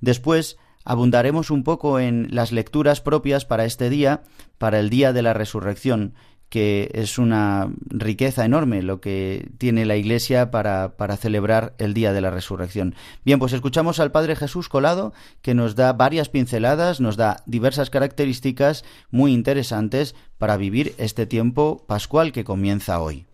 Después 0.00 0.56
abundaremos 0.84 1.50
un 1.50 1.62
poco 1.62 2.00
en 2.00 2.28
las 2.30 2.52
lecturas 2.52 3.00
propias 3.00 3.44
para 3.44 3.64
este 3.64 3.90
día, 3.90 4.22
para 4.58 4.80
el 4.80 4.90
día 4.90 5.12
de 5.12 5.22
la 5.22 5.32
resurrección, 5.32 6.14
que 6.48 6.90
es 6.94 7.18
una 7.18 7.68
riqueza 7.86 8.44
enorme 8.44 8.82
lo 8.82 9.00
que 9.00 9.50
tiene 9.58 9.84
la 9.86 9.96
Iglesia 9.96 10.50
para, 10.50 10.96
para, 10.96 11.16
celebrar 11.16 11.74
el 11.78 11.94
día 11.94 12.12
de 12.12 12.20
la 12.20 12.30
resurrección. 12.30 12.94
Bien, 13.24 13.38
pues 13.38 13.52
escuchamos 13.52 13.98
al 13.98 14.12
Padre 14.12 14.36
Jesús 14.36 14.68
Colado, 14.68 15.12
que 15.42 15.54
nos 15.54 15.74
da 15.74 15.92
varias 15.94 16.28
pinceladas, 16.28 17.00
nos 17.00 17.16
da 17.16 17.42
diversas 17.46 17.90
características 17.90 18.84
muy 19.10 19.32
interesantes 19.32 20.14
para 20.38 20.56
vivir 20.56 20.94
este 20.98 21.26
tiempo 21.26 21.84
pascual 21.88 22.30
que 22.30 22.44
comienza 22.44 23.00
hoy. 23.00 23.26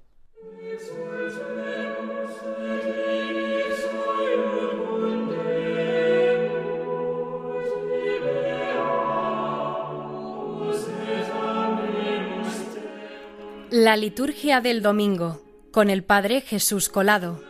La 13.72 13.96
liturgia 13.96 14.61
del 14.61 14.83
domingo 14.83 15.42
con 15.70 15.90
el 15.90 16.02
Padre 16.02 16.40
Jesús 16.40 16.88
Colado. 16.88 17.40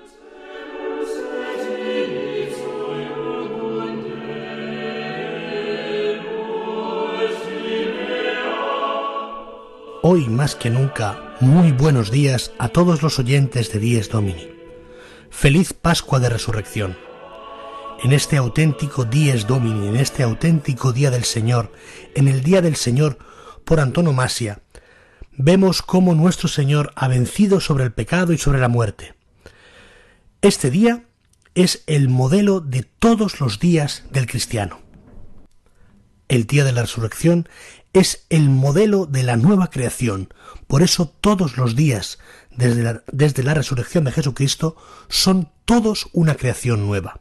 Hoy 10.03 10.29
más 10.29 10.55
que 10.57 10.69
nunca, 10.69 11.37
muy 11.41 11.73
buenos 11.73 12.11
días 12.11 12.53
a 12.59 12.69
todos 12.69 13.03
los 13.03 13.19
oyentes 13.19 13.73
de 13.73 13.79
Dies 13.79 14.11
Domini. 14.11 14.51
Feliz 15.31 15.73
Pascua 15.73 16.21
de 16.21 16.29
Resurrección. 16.29 16.99
En 18.05 18.13
este 18.13 18.37
auténtico 18.37 19.07
Dies 19.07 19.47
Domini, 19.47 19.89
en 19.89 19.97
este 19.97 20.23
auténtico 20.23 20.93
Día 20.93 21.11
del 21.11 21.25
Señor, 21.25 21.73
en 22.15 22.29
el 22.29 22.43
Día 22.43 22.61
del 22.61 22.77
Señor 22.77 23.17
por 23.65 23.81
antonomasia, 23.81 24.61
vemos 25.43 25.81
cómo 25.83 26.15
nuestro 26.15 26.49
Señor 26.49 26.93
ha 26.97 27.09
vencido 27.09 27.61
sobre 27.61 27.85
el 27.85 27.93
pecado 27.93 28.33
y 28.33 28.39
sobre 28.39 28.61
la 28.61 28.69
muerte. 28.69 29.15
Este 30.43 30.71
día 30.71 31.05
es 31.55 31.83
el 31.87 32.09
modelo 32.09 32.61
de 32.61 32.83
todos 32.83 33.41
los 33.41 33.59
días 33.59 34.05
del 34.11 34.27
cristiano. 34.27 34.81
El 36.29 36.47
día 36.47 36.65
de 36.65 36.73
la 36.73 36.83
resurrección 36.83 37.49
es 37.93 38.27
el 38.29 38.51
modelo 38.51 39.07
de 39.07 39.23
la 39.23 39.37
nueva 39.37 39.71
creación. 39.71 40.33
Por 40.67 40.83
eso 40.83 41.09
todos 41.09 41.57
los 41.57 41.75
días, 41.75 42.19
desde 42.51 42.83
la, 42.83 43.03
desde 43.11 43.43
la 43.43 43.55
resurrección 43.55 44.05
de 44.05 44.13
Jesucristo, 44.13 44.77
son 45.09 45.51
todos 45.65 46.09
una 46.13 46.37
creación 46.37 46.87
nueva. 46.87 47.21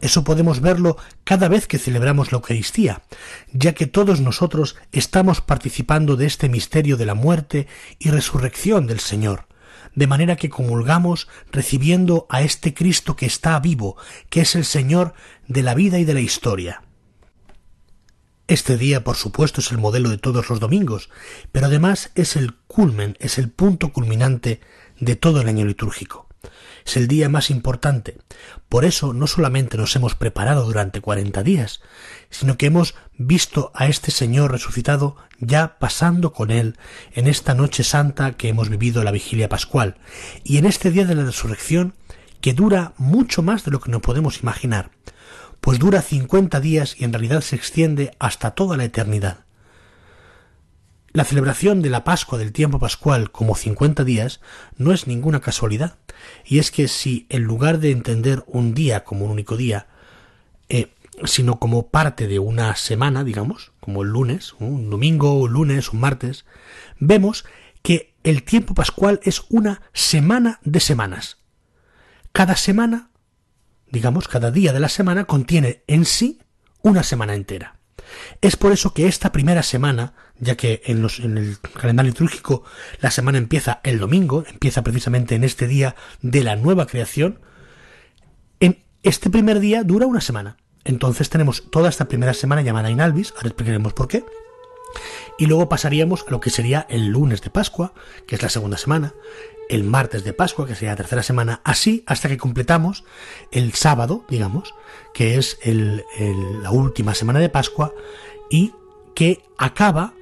Eso 0.00 0.24
podemos 0.24 0.60
verlo 0.60 0.98
cada 1.24 1.48
vez 1.48 1.66
que 1.66 1.78
celebramos 1.78 2.30
la 2.30 2.36
Eucaristía, 2.36 3.02
ya 3.52 3.72
que 3.74 3.86
todos 3.86 4.20
nosotros 4.20 4.76
estamos 4.92 5.40
participando 5.40 6.16
de 6.16 6.26
este 6.26 6.48
misterio 6.48 6.96
de 6.96 7.06
la 7.06 7.14
muerte 7.14 7.66
y 7.98 8.10
resurrección 8.10 8.86
del 8.86 9.00
Señor, 9.00 9.46
de 9.94 10.06
manera 10.06 10.36
que 10.36 10.50
comulgamos 10.50 11.28
recibiendo 11.50 12.26
a 12.28 12.42
este 12.42 12.74
Cristo 12.74 13.16
que 13.16 13.26
está 13.26 13.58
vivo, 13.58 13.96
que 14.28 14.42
es 14.42 14.54
el 14.54 14.66
Señor 14.66 15.14
de 15.48 15.62
la 15.62 15.74
vida 15.74 15.98
y 15.98 16.04
de 16.04 16.14
la 16.14 16.20
historia. 16.20 16.82
Este 18.48 18.76
día, 18.76 19.02
por 19.02 19.16
supuesto, 19.16 19.60
es 19.60 19.72
el 19.72 19.78
modelo 19.78 20.10
de 20.10 20.18
todos 20.18 20.50
los 20.50 20.60
domingos, 20.60 21.08
pero 21.50 21.66
además 21.66 22.10
es 22.14 22.36
el 22.36 22.54
culmen, 22.68 23.16
es 23.18 23.38
el 23.38 23.50
punto 23.50 23.92
culminante 23.92 24.60
de 25.00 25.16
todo 25.16 25.40
el 25.40 25.48
año 25.48 25.64
litúrgico 25.64 26.25
es 26.84 26.96
el 26.96 27.08
día 27.08 27.28
más 27.28 27.50
importante. 27.50 28.18
Por 28.68 28.84
eso 28.84 29.12
no 29.12 29.26
solamente 29.26 29.76
nos 29.76 29.94
hemos 29.96 30.14
preparado 30.14 30.64
durante 30.64 31.00
cuarenta 31.00 31.42
días, 31.42 31.80
sino 32.30 32.56
que 32.56 32.66
hemos 32.66 32.94
visto 33.16 33.70
a 33.74 33.86
este 33.86 34.10
Señor 34.10 34.52
resucitado 34.52 35.16
ya 35.38 35.78
pasando 35.78 36.32
con 36.32 36.50
Él 36.50 36.76
en 37.12 37.26
esta 37.26 37.54
noche 37.54 37.84
santa 37.84 38.32
que 38.32 38.48
hemos 38.48 38.68
vivido 38.68 39.04
la 39.04 39.10
vigilia 39.10 39.48
pascual, 39.48 39.96
y 40.44 40.58
en 40.58 40.66
este 40.66 40.90
día 40.90 41.04
de 41.04 41.14
la 41.14 41.24
resurrección 41.24 41.94
que 42.40 42.52
dura 42.52 42.92
mucho 42.96 43.42
más 43.42 43.64
de 43.64 43.70
lo 43.70 43.80
que 43.80 43.90
nos 43.90 44.02
podemos 44.02 44.40
imaginar, 44.42 44.90
pues 45.60 45.78
dura 45.78 46.02
cincuenta 46.02 46.60
días 46.60 46.94
y 46.98 47.04
en 47.04 47.12
realidad 47.12 47.40
se 47.40 47.56
extiende 47.56 48.14
hasta 48.18 48.52
toda 48.52 48.76
la 48.76 48.84
eternidad. 48.84 49.45
La 51.16 51.24
celebración 51.24 51.80
de 51.80 51.88
la 51.88 52.04
Pascua 52.04 52.38
del 52.38 52.52
tiempo 52.52 52.78
pascual 52.78 53.30
como 53.30 53.54
50 53.54 54.04
días 54.04 54.42
no 54.76 54.92
es 54.92 55.06
ninguna 55.06 55.40
casualidad, 55.40 55.96
y 56.44 56.58
es 56.58 56.70
que 56.70 56.88
si 56.88 57.24
en 57.30 57.44
lugar 57.44 57.78
de 57.78 57.90
entender 57.90 58.44
un 58.46 58.74
día 58.74 59.02
como 59.02 59.24
un 59.24 59.30
único 59.30 59.56
día, 59.56 59.86
eh, 60.68 60.92
sino 61.24 61.58
como 61.58 61.88
parte 61.88 62.26
de 62.26 62.38
una 62.38 62.76
semana, 62.76 63.24
digamos, 63.24 63.72
como 63.80 64.02
el 64.02 64.10
lunes, 64.10 64.56
un 64.58 64.90
domingo, 64.90 65.40
un 65.40 65.54
lunes, 65.54 65.90
un 65.90 66.00
martes, 66.00 66.44
vemos 66.98 67.46
que 67.80 68.12
el 68.22 68.42
tiempo 68.42 68.74
pascual 68.74 69.18
es 69.22 69.44
una 69.48 69.80
semana 69.94 70.60
de 70.64 70.80
semanas. 70.80 71.38
Cada 72.32 72.56
semana, 72.56 73.08
digamos, 73.90 74.28
cada 74.28 74.50
día 74.50 74.74
de 74.74 74.80
la 74.80 74.90
semana 74.90 75.24
contiene 75.24 75.82
en 75.86 76.04
sí 76.04 76.42
una 76.82 77.02
semana 77.02 77.34
entera. 77.34 77.75
Es 78.40 78.56
por 78.56 78.72
eso 78.72 78.92
que 78.92 79.06
esta 79.06 79.32
primera 79.32 79.62
semana, 79.62 80.12
ya 80.38 80.56
que 80.56 80.82
en, 80.84 81.04
el 81.04 81.58
calendario 81.74 82.10
litúrgico 82.10 82.64
la 83.00 83.10
semana 83.10 83.38
empieza 83.38 83.80
el 83.82 83.98
domingo, 83.98 84.44
empieza 84.50 84.82
precisamente 84.82 85.34
en 85.34 85.44
este 85.44 85.66
día 85.66 85.96
de 86.22 86.42
la 86.42 86.56
nueva 86.56 86.86
creación, 86.86 87.40
en 88.60 88.82
este 89.02 89.30
primer 89.30 89.60
día 89.60 89.84
dura 89.84 90.06
una 90.06 90.20
semana. 90.20 90.56
Entonces 90.84 91.30
tenemos 91.30 91.70
toda 91.70 91.88
esta 91.88 92.06
primera 92.06 92.34
semana 92.34 92.62
llamada 92.62 92.90
Inalvis, 92.90 93.32
ahora 93.36 93.48
explicaremos 93.48 93.92
por 93.92 94.08
qué, 94.08 94.24
y 95.38 95.46
luego 95.46 95.68
pasaríamos 95.68 96.24
a 96.26 96.30
lo 96.30 96.40
que 96.40 96.50
sería 96.50 96.86
el 96.88 97.08
lunes 97.08 97.42
de 97.42 97.50
Pascua, 97.50 97.92
que 98.26 98.36
es 98.36 98.42
la 98.42 98.48
segunda 98.48 98.78
semana, 98.78 99.14
el 99.68 99.84
martes 99.84 100.24
de 100.24 100.32
Pascua, 100.32 100.66
que 100.66 100.74
sería 100.74 100.90
la 100.90 100.96
tercera 100.96 101.22
semana, 101.22 101.60
así 101.64 102.04
hasta 102.06 102.28
que 102.28 102.38
completamos 102.38 103.04
el 103.50 103.72
sábado, 103.74 104.24
digamos, 104.28 104.74
que 105.12 105.36
es 105.36 105.58
la 105.64 106.70
última 106.70 107.14
semana 107.14 107.40
de 107.40 107.48
Pascua, 107.48 107.92
y 108.50 108.72
que 109.14 109.42
acaba 109.58 110.14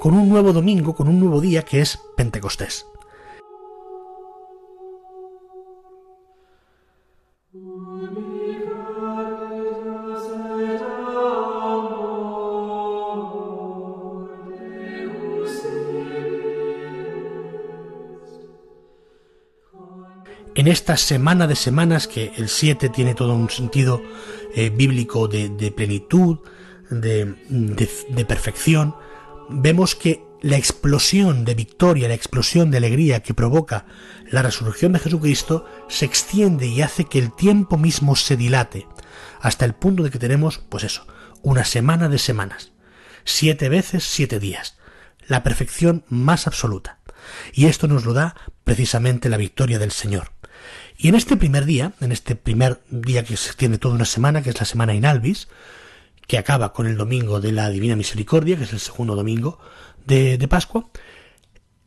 con 0.00 0.14
un 0.14 0.28
nuevo 0.28 0.52
domingo, 0.52 0.94
con 0.94 1.08
un 1.08 1.20
nuevo 1.20 1.40
día, 1.40 1.62
que 1.62 1.80
es 1.80 1.98
Pentecostés. 2.16 2.86
en 20.56 20.72
esta 20.72 20.96
semana 20.96 21.46
de 21.46 21.54
semanas 21.54 22.08
que 22.08 22.32
el 22.36 22.48
7 22.48 22.88
tiene 22.88 23.14
todo 23.14 23.34
un 23.34 23.50
sentido 23.50 24.02
eh, 24.54 24.70
bíblico 24.70 25.28
de, 25.28 25.70
plenitud, 25.70 26.38
de, 26.90 28.24
perfección, 28.26 28.94
vemos 29.48 29.94
que 29.94 30.22
la 30.42 30.56
explosión 30.56 31.44
de 31.44 31.54
victoria, 31.54 32.08
la 32.08 32.14
explosión 32.14 32.70
de 32.70 32.78
alegría 32.78 33.22
que 33.22 33.34
provoca 33.34 33.86
la 34.30 34.42
resurrección 34.42 34.92
de 34.92 34.98
Jesucristo 34.98 35.66
se 35.88 36.04
extiende 36.04 36.66
y 36.66 36.82
hace 36.82 37.04
que 37.04 37.18
el 37.18 37.34
tiempo 37.34 37.78
mismo 37.78 38.16
se 38.16 38.36
dilate, 38.36 38.86
hasta 39.40 39.64
el 39.64 39.74
punto 39.74 40.02
de 40.02 40.10
que 40.10 40.18
tenemos, 40.18 40.58
pues 40.58 40.84
eso, 40.84 41.06
una 41.42 41.64
semana 41.64 42.08
de 42.08 42.18
semanas, 42.18 42.72
siete 43.24 43.68
veces 43.68 44.04
siete 44.04 44.38
días, 44.38 44.76
la 45.26 45.42
perfección 45.42 46.04
más 46.08 46.46
absoluta. 46.46 47.00
Y 47.52 47.66
esto 47.66 47.88
nos 47.88 48.04
lo 48.04 48.12
da 48.12 48.36
precisamente 48.64 49.28
la 49.28 49.36
victoria 49.36 49.78
del 49.78 49.90
Señor. 49.90 50.32
Y 50.98 51.08
en 51.08 51.14
este 51.14 51.36
primer 51.36 51.64
día, 51.64 51.92
en 52.00 52.12
este 52.12 52.36
primer 52.36 52.80
día 52.90 53.24
que 53.24 53.36
se 53.36 53.48
extiende 53.48 53.78
toda 53.78 53.94
una 53.94 54.04
semana, 54.04 54.42
que 54.42 54.50
es 54.50 54.58
la 54.58 54.66
semana 54.66 54.94
Inalvis, 54.94 55.48
que 56.26 56.38
acaba 56.38 56.72
con 56.72 56.86
el 56.86 56.96
domingo 56.96 57.40
de 57.40 57.52
la 57.52 57.70
Divina 57.70 57.96
Misericordia, 57.96 58.56
que 58.56 58.64
es 58.64 58.72
el 58.72 58.80
segundo 58.80 59.14
domingo 59.14 59.58
de, 60.06 60.38
de 60.38 60.48
Pascua, 60.48 60.88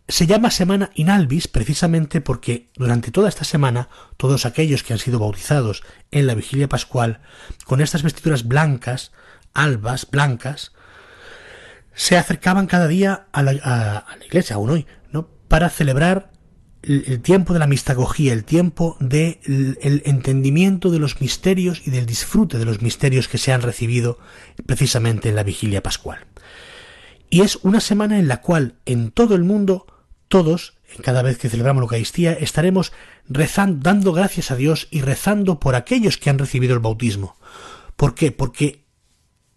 se 0.10 0.26
llama 0.26 0.50
Semana 0.50 0.90
Inalvis 0.96 1.48
precisamente 1.48 2.20
porque 2.20 2.72
durante 2.76 3.12
toda 3.12 3.30
esta 3.30 3.44
semana 3.44 3.90
todos 4.18 4.46
aquellos 4.46 4.82
que 4.82 4.94
han 4.94 5.00
sido 5.00 5.20
bautizados 5.20 5.84
en 6.10 6.26
la 6.26 6.34
vigilia 6.34 6.68
pascual 6.68 7.22
con 7.66 7.80
estas 7.80 8.02
vestiduras 8.02 8.48
blancas, 8.48 9.12
albas, 9.54 10.10
blancas, 10.10 10.72
se 11.94 12.18
acercaban 12.18 12.66
cada 12.66 12.88
día 12.88 13.28
a 13.32 13.44
la, 13.44 13.52
a 13.52 14.18
la 14.18 14.26
iglesia, 14.26 14.56
aún 14.56 14.72
hoy, 14.72 14.88
¿no? 15.12 15.28
para 15.48 15.70
celebrar 15.70 16.32
el 16.82 17.22
tiempo 17.22 17.54
de 17.54 17.60
la 17.60 17.68
mistagogía, 17.68 18.34
el 18.34 18.46
tiempo 18.46 18.96
del 19.00 19.40
el 19.82 20.02
entendimiento 20.06 20.92
de 20.92 21.00
los 21.00 21.20
misterios 21.20 21.82
y 21.86 21.92
del 21.92 22.06
disfrute 22.06 22.58
de 22.58 22.66
los 22.66 22.82
misterios 22.82 23.28
que 23.28 23.38
se 23.38 23.52
han 23.52 23.62
recibido 23.62 24.18
precisamente 24.66 25.30
en 25.30 25.36
la 25.36 25.44
vigilia 25.44 25.84
pascual. 25.84 26.26
Y 27.30 27.42
es 27.42 27.58
una 27.64 27.80
semana 27.80 28.18
en 28.18 28.28
la 28.28 28.42
cual 28.42 28.76
en 28.86 29.12
todo 29.12 29.36
el 29.36 29.44
mundo 29.44 29.86
todos, 30.30 30.78
cada 31.04 31.22
vez 31.22 31.38
que 31.38 31.50
celebramos 31.50 31.82
la 31.82 31.86
Eucaristía, 31.86 32.34
estaremos 32.34 32.94
rezando, 33.28 33.80
dando 33.82 34.14
gracias 34.14 34.52
a 34.52 34.56
Dios 34.56 34.88
y 34.90 35.02
rezando 35.02 35.60
por 35.60 35.76
aquellos 35.76 36.18
que 36.18 36.30
han 36.30 36.40
recibido 36.40 36.74
el 36.74 36.80
bautismo. 36.80 37.36
¿Por 37.96 38.16
qué? 38.16 38.32
Porque 38.32 38.86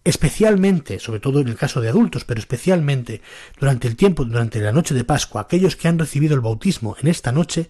especialmente, 0.05 0.99
sobre 0.99 1.21
todo 1.21 1.41
en 1.41 1.49
el 1.49 1.57
caso 1.57 1.81
de 1.81 1.89
adultos, 1.89 2.25
pero 2.25 2.41
especialmente 2.41 3.21
durante 3.59 3.89
el 3.89 3.97
tiempo, 3.97 4.25
durante 4.25 4.61
la 4.61 4.73
noche 4.73 4.95
de 4.95 5.05
Pascua, 5.05 5.43
aquellos 5.43 5.77
que 5.77 5.89
han 5.89 5.99
recibido 5.99 6.35
el 6.35 6.41
bautismo 6.41 6.97
en 7.01 7.09
esta 7.09 7.33
noche, 7.33 7.69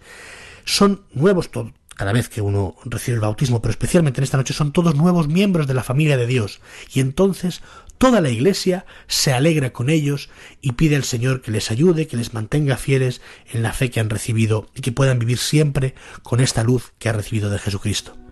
son 0.65 1.01
nuevos, 1.13 1.49
cada 1.95 2.13
vez 2.13 2.29
que 2.29 2.41
uno 2.41 2.75
recibe 2.85 3.15
el 3.15 3.21
bautismo, 3.21 3.61
pero 3.61 3.71
especialmente 3.71 4.19
en 4.19 4.23
esta 4.23 4.37
noche, 4.37 4.53
son 4.53 4.71
todos 4.71 4.95
nuevos 4.95 5.27
miembros 5.27 5.67
de 5.67 5.73
la 5.73 5.83
familia 5.83 6.17
de 6.17 6.27
Dios. 6.27 6.59
Y 6.93 7.01
entonces 7.01 7.61
toda 7.97 8.21
la 8.21 8.29
Iglesia 8.29 8.85
se 9.07 9.31
alegra 9.31 9.71
con 9.71 9.89
ellos 9.89 10.29
y 10.61 10.73
pide 10.73 10.95
al 10.95 11.03
Señor 11.03 11.41
que 11.41 11.51
les 11.51 11.69
ayude, 11.69 12.07
que 12.07 12.17
les 12.17 12.33
mantenga 12.33 12.77
fieles 12.77 13.21
en 13.51 13.61
la 13.61 13.73
fe 13.73 13.91
que 13.91 13.99
han 13.99 14.09
recibido 14.09 14.69
y 14.75 14.81
que 14.81 14.91
puedan 14.91 15.19
vivir 15.19 15.37
siempre 15.37 15.93
con 16.23 16.39
esta 16.39 16.63
luz 16.63 16.93
que 16.97 17.09
ha 17.09 17.13
recibido 17.13 17.49
de 17.49 17.59
Jesucristo. 17.59 18.22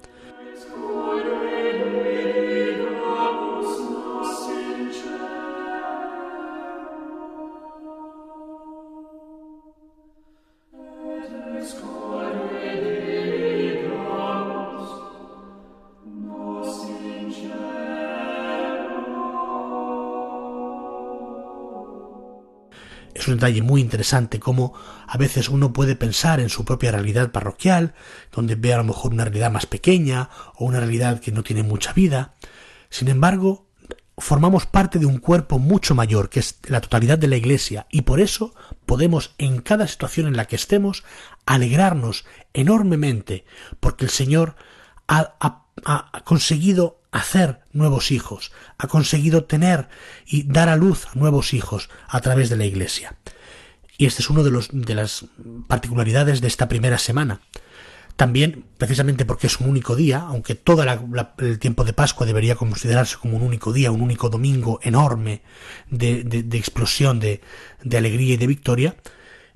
Un 23.34 23.40
detalle 23.40 23.62
muy 23.62 23.82
interesante 23.82 24.40
cómo 24.40 24.74
a 25.08 25.18
veces 25.18 25.50
uno 25.50 25.74
puede 25.74 25.96
pensar 25.96 26.40
en 26.40 26.50
su 26.50 26.66
propia 26.66 26.92
realidad 26.92 27.32
parroquial, 27.32 27.94
donde 28.32 28.56
ve 28.56 28.74
a 28.74 28.78
lo 28.78 28.84
mejor 28.84 29.14
una 29.14 29.26
realidad 29.26 29.52
más 29.52 29.66
pequeña 29.66 30.30
o 30.56 30.66
una 30.66 30.80
realidad 30.80 31.20
que 31.20 31.32
no 31.32 31.44
tiene 31.44 31.64
mucha 31.64 31.94
vida. 31.94 32.36
Sin 32.90 33.08
embargo, 33.08 33.68
formamos 34.18 34.66
parte 34.66 35.00
de 35.00 35.06
un 35.06 35.18
cuerpo 35.18 35.60
mucho 35.60 35.96
mayor, 35.96 36.30
que 36.30 36.40
es 36.40 36.60
la 36.68 36.82
totalidad 36.82 37.18
de 37.18 37.28
la 37.28 37.38
Iglesia, 37.38 37.88
y 37.90 38.02
por 38.02 38.20
eso 38.20 38.54
podemos 38.86 39.34
en 39.38 39.62
cada 39.62 39.88
situación 39.88 40.28
en 40.28 40.38
la 40.38 40.46
que 40.46 40.56
estemos 40.56 41.04
alegrarnos 41.46 42.26
enormemente, 42.54 43.46
porque 43.80 44.06
el 44.06 44.12
Señor 44.12 44.56
ha, 45.08 45.36
ha 45.40 46.24
conseguido 46.24 47.01
hacer 47.12 47.60
nuevos 47.74 48.12
hijos, 48.12 48.52
ha 48.78 48.88
conseguido 48.88 49.44
tener 49.44 49.88
y 50.26 50.44
dar 50.44 50.70
a 50.70 50.78
luz 50.78 51.08
nuevos 51.14 51.54
hijos 51.54 51.90
a 52.08 52.22
través 52.22 52.50
de 52.50 52.58
la 52.58 52.66
Iglesia. 52.66 53.16
Y 53.98 54.06
este 54.06 54.22
es 54.22 54.30
uno 54.30 54.44
de, 54.44 54.52
los, 54.52 54.70
de 54.72 54.96
las 54.96 55.26
particularidades 55.68 56.42
de 56.42 56.48
esta 56.48 56.68
primera 56.68 56.98
semana. 56.98 57.42
También, 58.16 58.66
precisamente 58.78 59.26
porque 59.26 59.48
es 59.48 59.60
un 59.60 59.70
único 59.70 59.96
día, 59.96 60.20
aunque 60.20 60.56
todo 60.56 60.84
el 61.40 61.60
tiempo 61.60 61.84
de 61.84 61.94
Pascua 61.94 62.26
debería 62.26 62.56
considerarse 62.56 63.18
como 63.18 63.38
un 63.38 63.44
único 63.44 63.74
día, 63.74 63.92
un 63.92 64.02
único 64.02 64.30
domingo 64.30 64.80
enorme 64.84 65.42
de, 65.90 66.24
de 66.24 66.58
explosión 66.58 67.20
de, 67.20 67.42
de 67.84 67.98
alegría 67.98 68.34
y 68.34 68.38
de 68.38 68.48
victoria, 68.48 68.96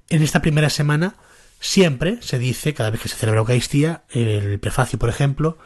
en 0.10 0.22
esta 0.22 0.42
primera 0.42 0.70
semana 0.70 1.16
siempre 1.60 2.20
se 2.22 2.38
dice, 2.38 2.74
cada 2.74 2.92
vez 2.92 3.02
que 3.02 3.10
se 3.10 3.16
celebra 3.16 3.40
Eucaristía, 3.40 4.04
el 4.10 4.60
prefacio, 4.60 5.00
por 5.00 5.10
ejemplo, 5.10 5.58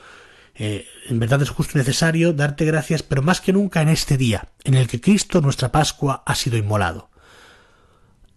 eh, 0.59 0.85
en 1.07 1.19
verdad 1.19 1.41
es 1.41 1.49
justo 1.49 1.71
y 1.75 1.79
necesario 1.79 2.33
darte 2.33 2.65
gracias, 2.65 3.01
pero 3.01 3.21
más 3.21 3.39
que 3.39 3.53
nunca 3.53 3.81
en 3.81 3.87
este 3.87 4.17
día, 4.17 4.49
en 4.65 4.75
el 4.75 4.87
que 4.87 4.99
Cristo, 4.99 5.39
nuestra 5.39 5.71
Pascua, 5.71 6.21
ha 6.25 6.35
sido 6.35 6.57
inmolado. 6.57 7.09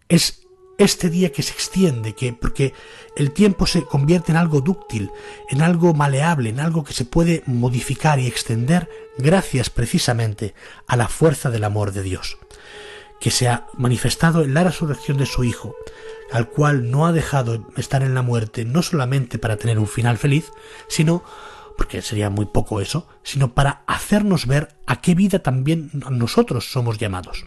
Es 0.09 0.43
este 0.79 1.11
día 1.11 1.33
que 1.33 1.43
se 1.43 1.53
extiende, 1.53 2.15
que 2.15 2.33
porque 2.33 2.75
el 3.17 3.33
tiempo 3.33 3.67
se 3.67 3.83
convierte 3.83 4.31
en 4.31 4.39
algo 4.39 4.61
dúctil, 4.61 5.11
en 5.51 5.63
algo 5.63 5.95
maleable, 5.95 6.51
en 6.51 6.61
algo 6.61 6.85
que 6.85 6.93
se 6.93 7.05
puede 7.05 7.43
modificar 7.47 8.21
y 8.21 8.29
extender 8.29 8.89
gracias 9.19 9.69
precisamente 9.69 10.55
a 10.87 10.97
la 10.97 11.09
fuerza 11.09 11.51
del 11.51 11.65
amor 11.65 11.93
de 11.93 12.05
Dios, 12.05 12.39
que 13.21 13.33
se 13.33 13.49
ha 13.49 13.67
manifestado 13.75 14.43
en 14.43 14.55
la 14.55 14.63
resurrección 14.63 15.19
de 15.19 15.27
su 15.27 15.43
Hijo, 15.43 15.75
al 16.31 16.49
cual 16.49 16.89
no 16.89 17.05
ha 17.05 17.13
dejado 17.13 17.69
estar 17.77 18.03
en 18.03 18.15
la 18.15 18.23
muerte 18.23 18.65
no 18.65 18.83
solamente 18.83 19.39
para 19.39 19.57
tener 19.57 19.81
un 19.81 19.89
final 19.89 20.19
feliz, 20.19 20.51
sino 20.89 21.25
porque 21.77 22.03
sería 22.03 22.31
muy 22.31 22.47
poco 22.47 22.81
eso, 22.81 23.07
sino 23.23 23.55
para 23.55 23.83
hacernos 23.87 24.47
ver 24.47 24.69
a 24.87 25.01
qué 25.01 25.15
vida 25.15 25.41
también 25.41 25.91
nosotros 26.11 26.71
somos 26.71 26.99
llamados. 26.99 27.47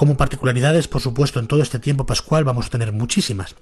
Como 0.00 0.16
particularidades, 0.16 0.88
por 0.88 1.02
supuesto, 1.02 1.40
en 1.40 1.46
todo 1.46 1.60
este 1.60 1.78
tiempo 1.78 2.06
pascual 2.06 2.42
vamos 2.42 2.64
a 2.64 2.70
tener 2.70 2.90
muchísimas. 2.90 3.56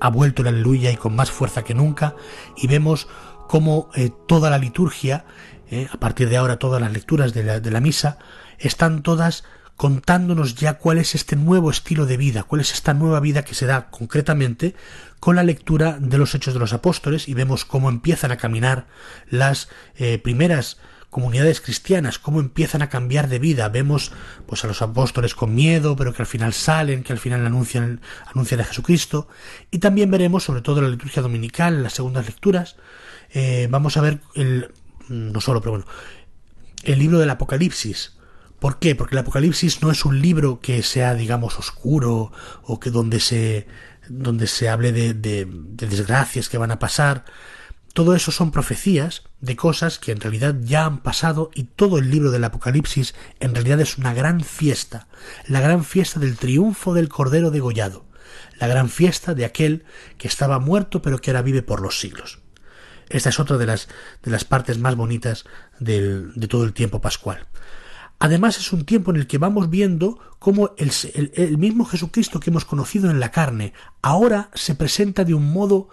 Ha 0.00 0.08
vuelto 0.08 0.42
el 0.42 0.48
aleluya 0.48 0.92
y 0.92 0.96
con 0.96 1.16
más 1.16 1.32
fuerza 1.32 1.64
que 1.64 1.74
nunca 1.74 2.14
y 2.56 2.68
vemos 2.68 3.08
cómo 3.48 3.90
eh, 3.96 4.12
toda 4.28 4.50
la 4.50 4.58
liturgia, 4.58 5.24
eh, 5.68 5.88
a 5.90 5.98
partir 5.98 6.28
de 6.28 6.36
ahora 6.36 6.60
todas 6.60 6.80
las 6.80 6.92
lecturas 6.92 7.34
de 7.34 7.70
la, 7.72 7.80
misa, 7.80 8.18
están 8.60 9.02
todas 9.02 9.42
contándonos 9.74 10.54
ya 10.54 10.74
cuál 10.74 10.98
es 10.98 11.16
este 11.16 11.34
nuevo 11.34 11.72
estilo 11.72 12.06
de 12.06 12.18
vida, 12.18 12.44
cuál 12.44 12.60
es 12.60 12.72
esta 12.72 12.94
nueva 12.94 13.18
vida 13.18 13.42
que 13.42 13.56
se 13.56 13.66
da 13.66 13.90
concretamente 13.90 14.76
con 15.18 15.34
la 15.34 15.42
lectura 15.42 15.98
de 16.00 16.18
los 16.18 16.36
Hechos 16.36 16.54
de 16.54 16.60
los 16.60 16.72
Apóstoles 16.72 17.28
y 17.28 17.34
vemos 17.34 17.64
cómo 17.64 17.88
empiezan 17.88 18.30
a 18.30 18.36
caminar 18.36 18.86
las 19.28 19.70
eh, 19.96 20.18
primeras 20.18 20.76
comunidades 21.16 21.62
cristianas, 21.62 22.18
cómo 22.18 22.40
empiezan 22.40 22.82
a 22.82 22.90
cambiar 22.90 23.30
de 23.30 23.38
vida. 23.38 23.70
Vemos 23.70 24.12
pues 24.44 24.62
a 24.64 24.66
los 24.66 24.82
apóstoles 24.82 25.34
con 25.34 25.54
miedo, 25.54 25.96
pero 25.96 26.12
que 26.12 26.20
al 26.20 26.26
final 26.26 26.52
salen, 26.52 27.02
que 27.02 27.14
al 27.14 27.18
final 27.18 27.46
anuncian, 27.46 28.02
anuncian 28.26 28.60
a 28.60 28.64
Jesucristo. 28.64 29.26
Y 29.70 29.78
también 29.78 30.10
veremos, 30.10 30.44
sobre 30.44 30.60
todo 30.60 30.80
en 30.80 30.84
la 30.84 30.90
liturgia 30.90 31.22
dominical, 31.22 31.76
en 31.76 31.84
las 31.84 31.94
segundas 31.94 32.26
lecturas, 32.26 32.76
eh, 33.30 33.66
vamos 33.70 33.96
a 33.96 34.02
ver 34.02 34.20
el, 34.34 34.70
no 35.08 35.40
solo, 35.40 35.62
pero 35.62 35.70
bueno, 35.70 35.86
el 36.82 36.98
libro 36.98 37.18
del 37.18 37.30
Apocalipsis, 37.30 38.12
¿Por 38.58 38.78
qué? 38.78 38.94
Porque 38.94 39.14
el 39.14 39.20
Apocalipsis 39.20 39.82
no 39.82 39.90
es 39.90 40.04
un 40.04 40.20
libro 40.20 40.60
que 40.60 40.82
sea, 40.82 41.14
digamos, 41.14 41.58
oscuro 41.58 42.32
o 42.62 42.80
que 42.80 42.90
donde 42.90 43.20
se, 43.20 43.66
donde 44.08 44.46
se 44.46 44.68
hable 44.68 44.92
de 44.92 45.14
desgracias 45.46 46.48
que 46.50 46.58
van 46.58 46.70
a 46.72 46.78
pasar. 46.78 47.24
Todo 47.96 48.14
eso 48.14 48.30
son 48.30 48.50
profecías 48.50 49.22
de 49.40 49.56
cosas 49.56 49.98
que 49.98 50.12
en 50.12 50.20
realidad 50.20 50.54
ya 50.60 50.84
han 50.84 50.98
pasado 50.98 51.50
y 51.54 51.62
todo 51.62 51.96
el 51.96 52.10
libro 52.10 52.30
del 52.30 52.44
Apocalipsis 52.44 53.14
en 53.40 53.54
realidad 53.54 53.80
es 53.80 53.96
una 53.96 54.12
gran 54.12 54.42
fiesta, 54.42 55.08
la 55.46 55.62
gran 55.62 55.82
fiesta 55.82 56.20
del 56.20 56.36
triunfo 56.36 56.92
del 56.92 57.08
Cordero 57.08 57.50
degollado, 57.50 58.04
la 58.60 58.66
gran 58.66 58.90
fiesta 58.90 59.32
de 59.32 59.46
aquel 59.46 59.86
que 60.18 60.28
estaba 60.28 60.58
muerto 60.58 61.00
pero 61.00 61.22
que 61.22 61.30
ahora 61.30 61.40
vive 61.40 61.62
por 61.62 61.80
los 61.80 61.98
siglos. 61.98 62.40
Esta 63.08 63.30
es 63.30 63.40
otra 63.40 63.56
de 63.56 63.64
las, 63.64 63.88
de 64.22 64.30
las 64.30 64.44
partes 64.44 64.78
más 64.78 64.94
bonitas 64.94 65.46
del, 65.80 66.34
de 66.34 66.48
todo 66.48 66.64
el 66.64 66.74
tiempo 66.74 67.00
pascual. 67.00 67.46
Además 68.18 68.58
es 68.58 68.74
un 68.74 68.84
tiempo 68.84 69.10
en 69.10 69.16
el 69.16 69.26
que 69.26 69.38
vamos 69.38 69.70
viendo 69.70 70.18
cómo 70.38 70.74
el, 70.76 70.92
el, 71.14 71.32
el, 71.34 71.56
mismo 71.56 71.86
Jesucristo 71.86 72.40
que 72.40 72.50
hemos 72.50 72.66
conocido 72.66 73.10
en 73.10 73.20
la 73.20 73.30
carne 73.30 73.72
ahora 74.02 74.50
se 74.52 74.74
presenta 74.74 75.24
de 75.24 75.32
un 75.32 75.50
modo 75.50 75.88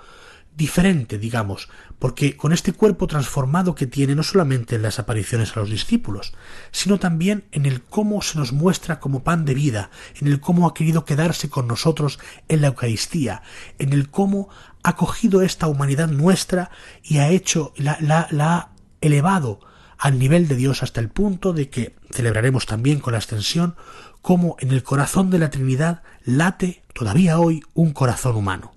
diferente, 0.55 1.17
digamos, 1.17 1.69
porque 1.99 2.37
con 2.37 2.53
este 2.53 2.73
cuerpo 2.73 3.07
transformado 3.07 3.75
que 3.75 3.87
tiene 3.87 4.15
no 4.15 4.23
solamente 4.23 4.75
en 4.75 4.81
las 4.81 4.99
apariciones 4.99 5.55
a 5.55 5.59
los 5.59 5.69
discípulos, 5.69 6.33
sino 6.71 6.99
también 6.99 7.45
en 7.51 7.65
el 7.65 7.81
cómo 7.81 8.21
se 8.21 8.37
nos 8.37 8.51
muestra 8.51 8.99
como 8.99 9.23
pan 9.23 9.45
de 9.45 9.53
vida, 9.53 9.89
en 10.19 10.27
el 10.27 10.39
cómo 10.39 10.67
ha 10.67 10.73
querido 10.73 11.05
quedarse 11.05 11.49
con 11.49 11.67
nosotros 11.67 12.19
en 12.49 12.61
la 12.61 12.67
Eucaristía, 12.67 13.41
en 13.79 13.93
el 13.93 14.09
cómo 14.09 14.49
ha 14.83 14.95
cogido 14.95 15.41
esta 15.41 15.67
humanidad 15.67 16.09
nuestra 16.09 16.69
y 17.03 17.17
ha 17.17 17.29
hecho, 17.29 17.73
la, 17.77 17.97
la, 17.99 18.27
ha 18.29 18.69
elevado 19.01 19.61
al 19.97 20.19
nivel 20.19 20.47
de 20.47 20.55
Dios 20.55 20.83
hasta 20.83 20.99
el 20.99 21.09
punto 21.09 21.53
de 21.53 21.69
que 21.69 21.95
celebraremos 22.11 22.65
también 22.65 22.99
con 22.99 23.13
la 23.13 23.19
extensión 23.19 23.75
como 24.21 24.55
en 24.59 24.71
el 24.71 24.83
corazón 24.83 25.29
de 25.29 25.39
la 25.39 25.49
Trinidad 25.49 26.03
late 26.25 26.83
todavía 26.93 27.39
hoy 27.39 27.63
un 27.73 27.93
corazón 27.93 28.35
humano. 28.35 28.72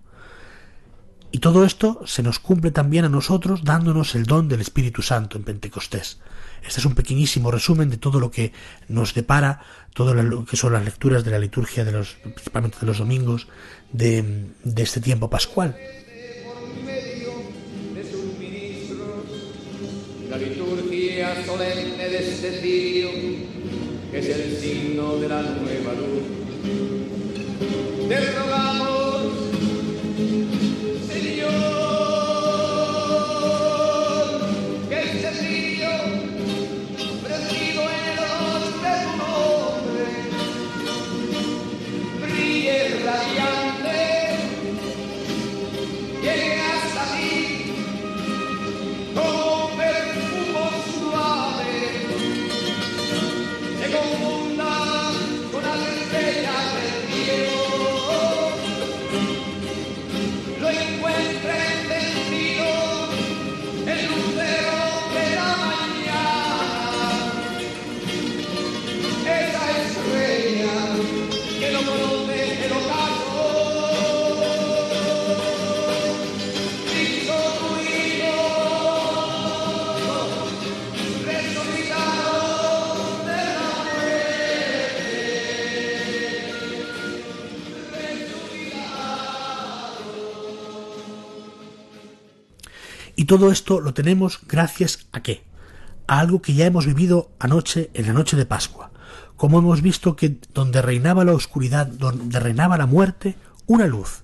Y 1.37 1.39
todo 1.39 1.67
esto 1.67 2.01
se 2.07 2.23
nos 2.23 2.39
cumple 2.39 2.71
también 2.71 3.05
a 3.05 3.11
nosotros 3.11 3.63
dándonos 3.63 4.15
el 4.15 4.25
don 4.25 4.49
del 4.49 4.63
Espíritu 4.63 5.03
Santo 5.03 5.37
en 5.37 5.45
Pentecostés. 5.45 6.19
Este 6.67 6.81
es 6.81 6.87
un 6.87 6.95
pequeñísimo 6.95 7.51
resumen 7.51 7.91
de 7.91 7.99
todo 7.99 8.21
lo 8.21 8.31
que 8.31 8.53
nos 8.89 9.13
depara, 9.13 9.61
todo 9.93 10.15
lo 10.15 10.47
que 10.47 10.57
son 10.57 10.73
las 10.73 10.83
lecturas 10.83 11.27
de 11.27 11.33
la 11.33 11.39
liturgia, 11.39 11.85
de 11.85 11.93
los, 11.93 12.15
principalmente 12.23 12.79
de 12.81 12.87
los 12.87 12.97
domingos, 12.97 13.49
de, 13.93 14.47
este 14.77 15.03
tiempo 15.03 15.29
pascual. 15.29 15.77
La 20.31 20.39
liturgia 20.39 21.45
solemne 21.45 22.09
de 22.09 22.33
este 22.33 22.61
que 24.11 24.19
es 24.19 24.29
el 24.31 24.57
signo 24.57 25.17
de 25.19 25.29
la 25.29 25.43
nueva 25.43 25.93
luz. 25.93 26.23
Te 28.09 28.33
rogamos, 28.33 28.96
Todo 93.27 93.51
esto 93.51 93.81
lo 93.81 93.93
tenemos 93.93 94.39
gracias 94.47 95.09
a 95.11 95.21
qué? 95.21 95.45
A 96.07 96.21
algo 96.21 96.41
que 96.41 96.55
ya 96.55 96.65
hemos 96.65 96.87
vivido 96.87 97.33
anoche 97.41 97.91
en 97.95 98.07
la 98.07 98.13
noche 98.13 98.37
de 98.37 98.47
Pascua. 98.47 98.93
Como 99.35 99.59
hemos 99.59 99.83
visto 99.83 100.15
que 100.15 100.39
donde 100.55 100.81
reinaba 100.81 101.25
la 101.25 101.33
oscuridad, 101.33 101.89
donde 101.89 102.39
reinaba 102.39 102.79
la 102.79 102.87
muerte, 102.87 103.35
una 103.67 103.87
luz 103.87 104.23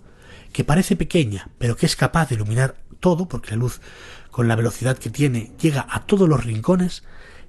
que 0.53 0.63
parece 0.63 0.95
pequeña, 0.95 1.51
pero 1.59 1.77
que 1.77 1.87
es 1.87 1.97
capaz 1.97 2.29
de 2.29 2.37
iluminar 2.37 2.77
todo, 3.01 3.27
porque 3.27 3.51
la 3.51 3.57
luz, 3.57 3.81
con 4.31 4.47
la 4.47 4.55
velocidad 4.55 4.97
que 4.99 5.11
tiene, 5.11 5.51
llega 5.61 5.85
a 5.91 6.07
todos 6.07 6.29
los 6.29 6.45
rincones, 6.45 7.03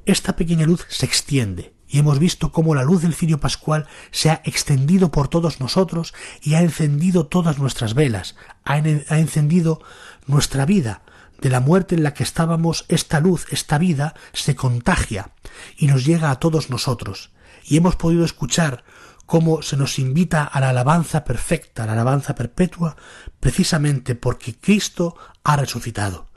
esta 0.06 0.36
pequeña 0.36 0.66
luz 0.66 0.88
se 0.90 1.06
extiende, 1.06 1.76
y 1.88 2.00
hemos 2.00 2.18
visto 2.18 2.52
cómo 2.52 2.74
la 2.74 2.84
luz 2.84 3.04
del 3.04 3.14
cirio 3.14 3.40
pascual 3.40 3.86
se 4.10 4.32
ha 4.32 4.42
extendido 4.44 5.12
por 5.12 5.28
todos 5.28 5.60
nosotros 5.60 6.16
y 6.42 6.56
ha 6.56 6.62
encendido 6.62 7.28
todas 7.28 7.60
nuestras 7.60 7.94
velas, 7.94 8.36
ha 8.64 8.80
encendido 8.80 9.82
nuestra 10.26 10.66
vida. 10.66 11.04
De 11.40 11.50
la 11.50 11.60
muerte 11.60 11.96
en 11.96 12.04
la 12.04 12.14
que 12.14 12.24
estábamos, 12.24 12.86
esta 12.88 13.20
luz, 13.20 13.46
esta 13.52 13.78
vida, 13.78 14.14
se 14.34 14.56
contagia 14.56 15.32
y 15.78 15.88
nos 15.88 16.06
llega 16.06 16.32
a 16.32 16.40
todos 16.40 16.70
nosotros. 16.70 17.32
Y 17.66 17.78
hemos 17.78 17.96
podido 17.96 18.24
escuchar 18.24 18.84
cómo 19.26 19.62
se 19.62 19.78
nos 19.78 20.00
invita 20.00 20.44
a 20.44 20.60
la 20.60 20.70
alabanza 20.70 21.24
perfecta, 21.24 21.84
a 21.84 21.86
la 21.86 21.94
alabanza 21.94 22.36
perpetua, 22.36 22.96
precisamente 23.40 24.16
porque 24.16 24.56
Cristo 24.56 25.16
ha 25.44 25.56
resucitado. 25.58 26.30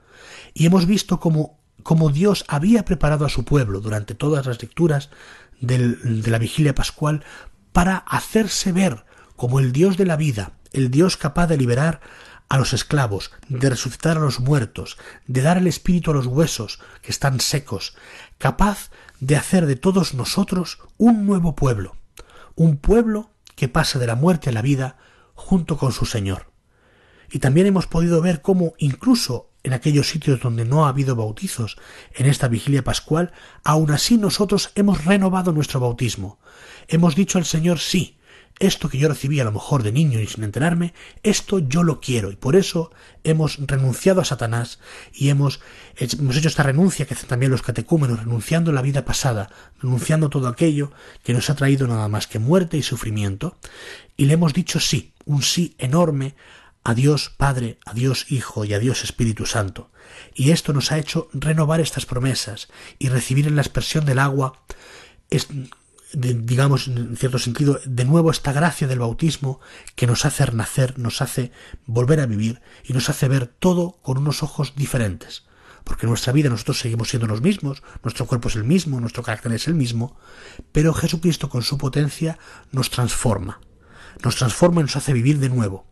Y 0.55 0.67
hemos 0.67 0.87
visto 0.87 1.21
cómo, 1.21 1.61
cómo 1.83 2.11
Dios 2.11 2.45
había 2.49 2.85
preparado 2.85 3.25
a 3.27 3.29
su 3.29 3.45
pueblo 3.45 3.81
durante 3.81 4.15
todas 4.15 4.47
las 4.47 4.61
lecturas 4.61 5.11
del- 5.61 6.23
de 6.23 6.31
la 6.31 6.39
vigilia 6.39 6.75
pascual 6.75 7.25
para 7.73 7.99
hacerse 7.99 8.73
ver 8.73 9.05
como 9.37 9.61
el 9.61 9.73
Dios 9.73 9.97
de 9.97 10.07
la 10.07 10.17
vida, 10.17 10.53
el 10.73 10.91
Dios 10.91 11.17
capaz 11.17 11.47
de 11.47 11.59
liberar 11.59 12.01
a 12.49 12.59
los 12.59 12.73
esclavos, 12.73 13.33
de 13.49 13.71
resucitar 13.71 14.17
a 14.17 14.21
los 14.21 14.41
muertos, 14.41 14.97
de 15.27 15.43
dar 15.43 15.59
el 15.59 15.67
espíritu 15.67 16.11
a 16.11 16.15
los 16.15 16.27
huesos 16.27 16.79
que 17.03 17.11
están 17.11 17.41
secos, 17.41 17.97
capaz 18.39 18.91
de 19.21 19.37
hacer 19.37 19.67
de 19.67 19.77
todos 19.77 20.15
nosotros 20.15 20.79
un 20.97 21.27
nuevo 21.27 21.55
pueblo, 21.55 21.97
un 22.55 22.77
pueblo 22.77 23.31
que 23.55 23.69
pasa 23.69 23.99
de 23.99 24.07
la 24.07 24.15
muerte 24.15 24.51
a 24.51 24.53
la 24.53 24.63
vida 24.63 24.97
junto 25.35 25.77
con 25.77 25.93
su 25.93 26.07
Señor. 26.07 26.53
Y 27.31 27.41
también 27.41 27.67
hemos 27.67 27.87
podido 27.87 28.21
ver 28.23 28.43
cómo 28.43 28.75
incluso 28.79 29.51
en 29.65 29.73
aquellos 29.73 30.09
sitios 30.09 30.41
donde 30.41 30.65
no 30.65 30.87
ha 30.87 30.91
habido 30.91 31.17
bautizos 31.17 31.77
en 32.15 32.27
esta 32.27 32.47
vigilia 32.47 32.85
pascual, 32.85 33.33
aun 33.65 33.91
así 33.91 34.17
nosotros 34.17 34.71
hemos 34.77 35.05
renovado 35.05 35.51
nuestro 35.51 35.81
bautismo. 35.81 36.39
Hemos 36.87 37.17
dicho 37.17 37.39
al 37.39 37.45
Señor 37.45 37.81
sí, 37.81 38.17
esto 38.59 38.89
que 38.89 38.99
yo 38.99 39.09
recibí 39.09 39.39
a 39.41 39.45
lo 39.45 39.53
mejor 39.53 39.83
de 39.83 39.93
niño 39.93 40.21
y 40.21 40.27
sin 40.27 40.45
enterarme, 40.45 40.95
esto 41.23 41.59
yo 41.59 41.83
lo 41.83 42.01
quiero. 42.01 42.31
Y 42.31 42.37
por 42.37 42.57
eso 42.57 42.91
hemos 43.25 43.59
renunciado 43.59 44.21
a 44.21 44.25
Satanás 44.25 44.79
y 45.13 45.29
hemos, 45.29 45.61
hemos 45.97 46.37
hecho 46.37 46.49
esta 46.49 46.63
renuncia 46.63 47.07
que 47.07 47.15
hacen 47.15 47.29
también 47.29 47.53
los 47.53 47.63
catecúmenos, 47.63 48.21
renunciando 48.21 48.71
a 48.71 48.75
la 48.75 48.83
vida 48.83 49.05
pasada, 49.05 49.51
renunciando 49.81 50.27
a 50.27 50.31
todo 50.31 50.49
aquello 50.49 50.91
que 51.23 51.35
nos 51.35 51.51
ha 51.51 51.57
traído 51.57 51.87
nada 51.87 52.09
más 52.09 52.27
que 52.27 52.39
muerte 52.39 52.77
y 52.77 52.83
sufrimiento. 52.83 53.59
Y 54.17 54.25
le 54.27 54.35
hemos 54.35 54.55
dicho 54.55 54.81
sí, 54.81 55.13
un 55.25 55.43
sí 55.43 55.75
enorme 55.79 56.35
a 56.83 56.95
Dios 56.95 57.33
Padre, 57.37 57.79
a 57.85 57.93
Dios 57.93 58.31
Hijo 58.31 58.65
y 58.65 58.73
a 58.73 58.79
Dios 58.79 59.05
Espíritu 59.05 59.45
Santo. 59.45 59.91
Y 60.35 60.53
esto 60.53 60.73
nos 60.73 60.93
ha 60.93 60.99
hecho 60.99 61.29
renovar 61.33 61.81
estas 61.81 62.07
promesas 62.07 62.69
y 62.99 63.09
recibir 63.09 63.49
en 63.49 63.57
la 63.57 63.63
expresión 63.63 64.05
del 64.07 64.21
agua 64.21 64.63
digamos, 66.17 66.89
en 66.89 67.15
cierto 67.17 67.39
sentido, 67.39 67.79
de 67.85 68.07
nuevo 68.07 68.31
esta 68.31 68.53
gracia 68.53 68.89
del 68.89 69.01
bautismo 69.01 69.61
que 69.95 70.07
nos 70.07 70.25
hace 70.25 70.47
renacer, 70.47 70.99
nos 70.99 71.21
hace 71.21 71.53
volver 71.85 72.21
a 72.21 72.27
vivir 72.27 72.63
y 72.85 72.95
nos 72.95 73.11
hace 73.11 73.29
ver 73.29 73.47
todo 73.47 73.99
con 74.01 74.17
unos 74.17 74.43
ojos 74.43 74.75
diferentes. 74.77 75.45
Porque 75.85 76.07
nuestra 76.07 76.33
vida 76.33 76.49
nosotros 76.49 76.79
seguimos 76.79 77.11
siendo 77.11 77.27
los 77.27 77.43
mismos, 77.43 77.83
nuestro 78.03 78.25
cuerpo 78.25 78.49
es 78.49 78.57
el 78.57 78.65
mismo, 78.65 78.99
nuestro 78.99 79.23
carácter 79.23 79.53
es 79.53 79.69
el 79.69 79.75
mismo, 79.75 80.17
pero 80.73 80.95
Jesucristo 80.95 81.51
con 81.51 81.63
su 81.63 81.77
potencia 81.77 82.39
nos 82.73 82.89
transforma. 82.89 83.61
Nos 84.25 84.37
transforma 84.37 84.81
y 84.81 84.85
nos 84.85 84.97
hace 84.97 85.13
vivir 85.13 85.39
de 85.39 85.51
nuevo, 85.51 85.87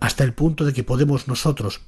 hasta 0.00 0.24
el 0.24 0.32
punto 0.32 0.64
de 0.64 0.72
que 0.72 0.84
podemos 0.84 1.28
nosotros, 1.28 1.82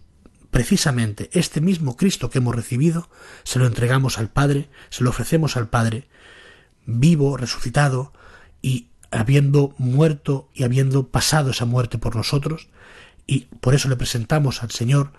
precisamente 0.51 1.31
este 1.33 1.63
mismo 1.63 1.97
Cristo 1.97 2.29
que 2.29 2.37
hemos 2.37 2.55
recibido, 2.55 3.09
se 3.45 3.59
lo 3.59 3.67
entregamos 3.67 4.19
al 4.19 4.29
Padre, 4.29 4.69
se 4.91 5.03
lo 5.03 5.09
ofrecemos 5.09 5.57
al 5.57 5.71
Padre, 5.71 6.11
vivo, 6.87 7.37
resucitado, 7.37 8.13
y 8.61 8.89
habiendo 9.11 9.75
muerto 9.79 10.49
y 10.55 10.65
habiendo 10.65 11.09
pasado 11.09 11.51
esa 11.51 11.65
muerte 11.65 11.99
por 11.99 12.17
nosotros, 12.17 12.69
y 13.27 13.47
por 13.61 13.75
eso 13.75 13.89
le 13.89 13.97
presentamos 13.97 14.63
al 14.63 14.71
Señor 14.71 15.13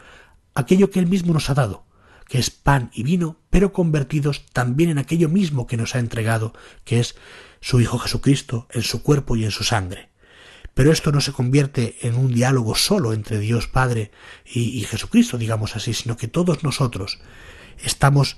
aquello 0.56 0.90
que 0.90 1.00
Él 1.00 1.08
mismo 1.08 1.34
nos 1.34 1.50
ha 1.50 1.54
dado, 1.54 1.86
que 2.28 2.40
es 2.40 2.50
pan 2.50 2.92
y 2.94 3.04
vino, 3.04 3.38
pero 3.50 3.74
convertidos 3.74 4.46
también 4.54 4.90
en 4.90 4.98
aquello 4.98 5.30
mismo 5.30 5.68
que 5.68 5.78
nos 5.78 5.96
ha 5.96 6.00
entregado, 6.00 6.54
que 6.84 7.00
es 7.00 7.16
su 7.62 7.80
Hijo 7.80 8.00
Jesucristo, 8.00 8.68
en 8.72 8.82
su 8.82 9.04
cuerpo 9.04 9.36
y 9.36 9.46
en 9.46 9.52
su 9.52 9.64
sangre. 9.64 10.10
Pero 10.74 10.92
esto 10.92 11.12
no 11.12 11.22
se 11.22 11.34
convierte 11.34 11.98
en 12.02 12.16
un 12.16 12.34
diálogo 12.34 12.76
solo 12.76 13.14
entre 13.14 13.40
Dios 13.40 13.68
Padre 13.68 14.12
y, 14.46 14.62
y 14.80 14.82
Jesucristo, 14.82 15.38
digamos 15.38 15.76
así, 15.76 15.94
sino 15.94 16.18
que 16.18 16.28
todos 16.28 16.64
nosotros 16.64 17.20
estamos 17.84 18.38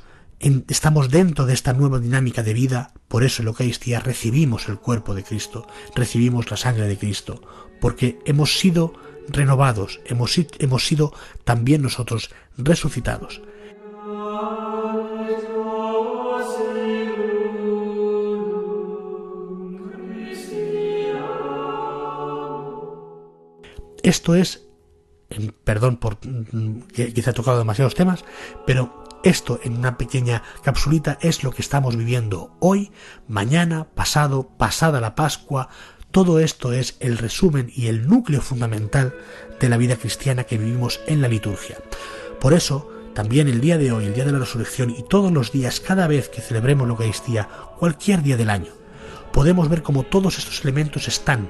estamos 0.68 1.10
dentro 1.10 1.48
de 1.48 1.54
esta 1.54 1.74
nueva 1.74 2.00
dinámica 2.00 2.44
de 2.44 2.54
vida, 2.54 2.94
por 3.08 3.24
eso 3.24 3.42
en 3.42 3.46
la 3.46 3.52
Eucaristía 3.52 4.00
recibimos 4.00 4.70
el 4.70 4.78
cuerpo 4.78 5.16
de 5.16 5.24
Cristo, 5.24 5.68
recibimos 5.96 6.52
la 6.52 6.58
sangre 6.58 6.88
de 6.88 6.98
Cristo, 6.98 7.42
porque 7.82 8.20
hemos 8.26 8.60
sido 8.60 8.94
renovados, 9.28 10.02
hemos, 10.06 10.36
hemos 10.60 10.86
sido 10.86 11.14
también 11.44 11.82
nosotros 11.82 12.30
resucitados. 12.58 13.42
Esto 24.04 24.36
es, 24.36 24.68
perdón 25.64 25.98
por 25.98 26.20
quizá 26.20 27.32
he 27.32 27.34
tocado 27.34 27.58
demasiados 27.58 27.96
temas, 27.96 28.24
pero 28.68 29.05
esto 29.26 29.60
en 29.64 29.76
una 29.76 29.98
pequeña 29.98 30.44
capsulita 30.64 31.18
es 31.20 31.44
lo 31.44 31.52
que 31.52 31.64
estamos 31.64 31.98
viviendo 31.98 32.56
hoy, 32.60 32.92
mañana, 33.28 33.88
pasado, 33.96 34.50
pasada 34.58 35.02
la 35.02 35.16
Pascua. 35.16 35.68
Todo 36.12 36.40
esto 36.40 36.72
es 36.72 36.96
el 37.00 37.18
resumen 37.18 37.72
y 37.76 37.88
el 37.88 38.08
núcleo 38.08 38.40
fundamental 38.40 39.16
de 39.60 39.68
la 39.68 39.78
vida 39.78 39.96
cristiana 39.96 40.44
que 40.44 40.60
vivimos 40.60 41.02
en 41.08 41.24
la 41.24 41.28
liturgia. 41.28 41.78
Por 42.40 42.54
eso, 42.54 42.92
también 43.16 43.48
el 43.48 43.62
día 43.62 43.80
de 43.80 43.92
hoy, 43.92 44.06
el 44.06 44.14
día 44.14 44.26
de 44.26 44.32
la 44.32 44.40
resurrección 44.40 44.92
y 44.92 45.02
todos 45.02 45.32
los 45.32 45.52
días, 45.52 45.80
cada 45.80 46.08
vez 46.08 46.30
que 46.30 46.42
celebremos 46.42 46.88
la 46.88 46.92
Eucaristía, 46.92 47.50
cualquier 47.80 48.22
día 48.22 48.38
del 48.38 48.52
año, 48.52 48.74
podemos 49.34 49.70
ver 49.70 49.82
cómo 49.82 50.04
todos 50.04 50.38
estos 50.38 50.62
elementos 50.62 51.08
están 51.08 51.50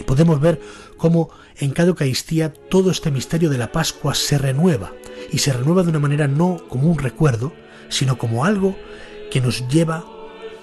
y 0.00 0.04
podemos 0.04 0.40
ver 0.40 0.58
cómo 0.96 1.28
en 1.58 1.72
cada 1.72 1.88
Eucaristía 1.88 2.50
todo 2.52 2.90
este 2.90 3.10
misterio 3.10 3.50
de 3.50 3.58
la 3.58 3.72
Pascua 3.72 4.14
se 4.14 4.38
renueva 4.38 4.92
y 5.30 5.38
se 5.38 5.52
renueva 5.52 5.82
de 5.82 5.90
una 5.90 5.98
manera 5.98 6.28
no 6.28 6.58
como 6.68 6.90
un 6.90 6.98
recuerdo, 6.98 7.52
sino 7.88 8.18
como 8.18 8.44
algo 8.44 8.76
que 9.30 9.40
nos 9.40 9.66
lleva 9.68 10.04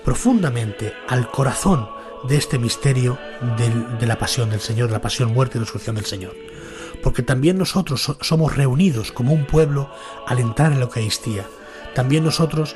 profundamente 0.03 0.93
al 1.07 1.29
corazón 1.29 1.87
de 2.27 2.37
este 2.37 2.59
misterio 2.59 3.17
de 3.99 4.05
la 4.05 4.17
pasión 4.17 4.49
del 4.49 4.61
Señor, 4.61 4.87
de 4.87 4.93
la 4.93 5.01
pasión, 5.01 5.33
muerte 5.33 5.57
y 5.57 5.61
resurrección 5.61 5.95
del 5.95 6.05
Señor. 6.05 6.35
Porque 7.01 7.23
también 7.23 7.57
nosotros 7.57 8.15
somos 8.21 8.55
reunidos 8.55 9.11
como 9.11 9.33
un 9.33 9.45
pueblo 9.45 9.89
al 10.27 10.39
entrar 10.39 10.71
en 10.71 10.79
la 10.79 10.85
Eucaristía. 10.85 11.45
También 11.95 12.23
nosotros 12.23 12.75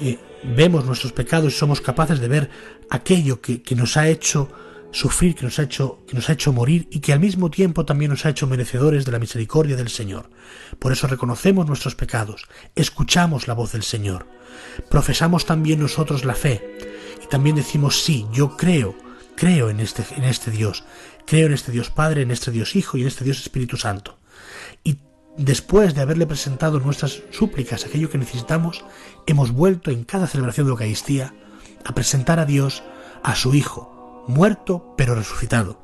eh, 0.00 0.18
vemos 0.42 0.84
nuestros 0.84 1.12
pecados 1.12 1.54
y 1.54 1.56
somos 1.56 1.80
capaces 1.80 2.20
de 2.20 2.28
ver 2.28 2.50
aquello 2.90 3.40
que, 3.40 3.62
que 3.62 3.74
nos 3.74 3.96
ha 3.96 4.08
hecho 4.08 4.48
sufrir, 4.92 5.34
que 5.34 5.44
nos 5.44 5.58
ha 5.58 5.62
hecho, 5.62 6.04
que 6.06 6.14
nos 6.14 6.28
ha 6.28 6.34
hecho 6.34 6.52
morir 6.52 6.86
y 6.90 7.00
que 7.00 7.12
al 7.12 7.20
mismo 7.20 7.50
tiempo 7.50 7.84
también 7.84 8.10
nos 8.10 8.24
ha 8.24 8.28
hecho 8.28 8.46
merecedores 8.46 9.04
de 9.04 9.12
la 9.12 9.18
misericordia 9.18 9.76
del 9.76 9.88
Señor. 9.88 10.30
Por 10.78 10.92
eso 10.92 11.06
reconocemos 11.06 11.66
nuestros 11.66 11.94
pecados, 11.94 12.46
escuchamos 12.76 13.48
la 13.48 13.54
voz 13.54 13.72
del 13.72 13.82
Señor, 13.82 14.26
profesamos 14.88 15.46
también 15.46 15.80
nosotros 15.80 16.24
la 16.24 16.34
fe 16.34 16.62
y 17.22 17.26
también 17.26 17.56
decimos 17.56 18.02
sí, 18.02 18.26
yo 18.32 18.56
creo, 18.56 18.94
creo 19.34 19.70
en 19.70 19.80
este, 19.80 20.04
en 20.16 20.24
este 20.24 20.50
Dios, 20.50 20.84
creo 21.26 21.46
en 21.46 21.54
este 21.54 21.72
Dios 21.72 21.90
Padre, 21.90 22.22
en 22.22 22.30
este 22.30 22.50
Dios 22.50 22.76
Hijo 22.76 22.98
y 22.98 23.02
en 23.02 23.08
este 23.08 23.24
Dios 23.24 23.40
Espíritu 23.40 23.76
Santo. 23.76 24.18
Y 24.84 24.98
después 25.38 25.94
de 25.94 26.02
haberle 26.02 26.26
presentado 26.26 26.78
nuestras 26.80 27.22
súplicas, 27.30 27.86
aquello 27.86 28.10
que 28.10 28.18
necesitamos, 28.18 28.84
hemos 29.26 29.52
vuelto 29.52 29.90
en 29.90 30.04
cada 30.04 30.26
celebración 30.26 30.66
de 30.66 30.72
Eucaristía 30.72 31.34
a 31.84 31.94
presentar 31.94 32.38
a 32.38 32.44
Dios 32.44 32.82
a 33.22 33.34
su 33.34 33.54
Hijo, 33.54 33.91
muerto 34.26 34.94
pero 34.96 35.14
resucitado, 35.14 35.80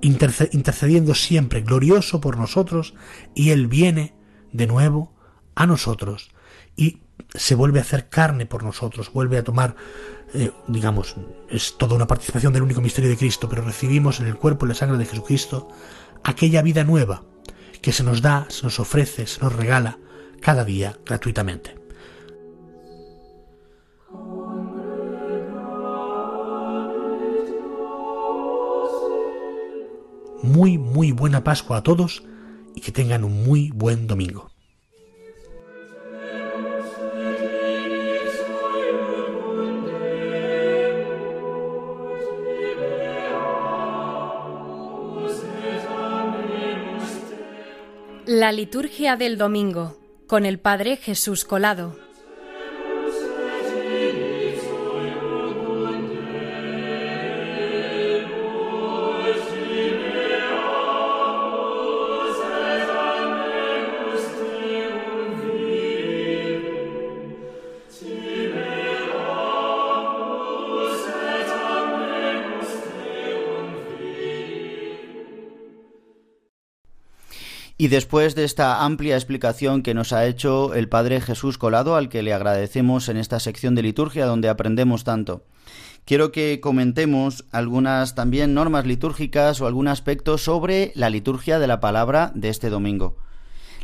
intercediendo 0.00 1.14
siempre 1.14 1.62
glorioso 1.62 2.20
por 2.20 2.36
nosotros, 2.36 2.94
y 3.34 3.50
Él 3.50 3.66
viene 3.66 4.14
de 4.52 4.66
nuevo 4.66 5.14
a 5.54 5.66
nosotros 5.66 6.30
y 6.76 7.00
se 7.34 7.54
vuelve 7.54 7.78
a 7.78 7.82
hacer 7.82 8.08
carne 8.08 8.46
por 8.46 8.62
nosotros, 8.62 9.12
vuelve 9.12 9.38
a 9.38 9.44
tomar, 9.44 9.74
eh, 10.34 10.52
digamos, 10.68 11.16
es 11.50 11.76
toda 11.78 11.96
una 11.96 12.06
participación 12.06 12.52
del 12.52 12.62
único 12.62 12.80
misterio 12.80 13.10
de 13.10 13.16
Cristo, 13.16 13.48
pero 13.48 13.62
recibimos 13.62 14.20
en 14.20 14.26
el 14.26 14.36
cuerpo 14.36 14.66
y 14.66 14.68
la 14.68 14.74
sangre 14.74 14.98
de 14.98 15.06
Jesucristo 15.06 15.68
aquella 16.22 16.62
vida 16.62 16.84
nueva 16.84 17.22
que 17.80 17.92
se 17.92 18.02
nos 18.02 18.20
da, 18.20 18.46
se 18.48 18.64
nos 18.64 18.80
ofrece, 18.80 19.26
se 19.26 19.40
nos 19.40 19.54
regala 19.54 19.98
cada 20.40 20.64
día 20.64 20.98
gratuitamente. 21.04 21.85
Muy, 30.42 30.78
muy 30.78 31.12
buena 31.12 31.44
Pascua 31.44 31.78
a 31.78 31.82
todos 31.82 32.22
y 32.74 32.80
que 32.80 32.92
tengan 32.92 33.24
un 33.24 33.44
muy 33.44 33.70
buen 33.70 34.06
domingo. 34.06 34.50
La 48.26 48.50
liturgia 48.52 49.16
del 49.16 49.38
domingo 49.38 49.96
con 50.26 50.44
el 50.44 50.58
Padre 50.58 50.96
Jesús 50.96 51.44
Colado. 51.44 52.05
Y 77.86 77.88
después 77.88 78.34
de 78.34 78.42
esta 78.42 78.84
amplia 78.84 79.14
explicación 79.14 79.84
que 79.84 79.94
nos 79.94 80.12
ha 80.12 80.26
hecho 80.26 80.74
el 80.74 80.88
Padre 80.88 81.20
Jesús 81.20 81.56
Colado, 81.56 81.94
al 81.94 82.08
que 82.08 82.24
le 82.24 82.32
agradecemos 82.32 83.08
en 83.08 83.16
esta 83.16 83.38
sección 83.38 83.76
de 83.76 83.84
liturgia 83.84 84.26
donde 84.26 84.48
aprendemos 84.48 85.04
tanto, 85.04 85.44
quiero 86.04 86.32
que 86.32 86.58
comentemos 86.60 87.44
algunas 87.52 88.16
también 88.16 88.54
normas 88.54 88.86
litúrgicas 88.86 89.60
o 89.60 89.68
algún 89.68 89.86
aspecto 89.86 90.36
sobre 90.36 90.90
la 90.96 91.10
liturgia 91.10 91.60
de 91.60 91.68
la 91.68 91.78
palabra 91.78 92.32
de 92.34 92.48
este 92.48 92.70
domingo. 92.70 93.18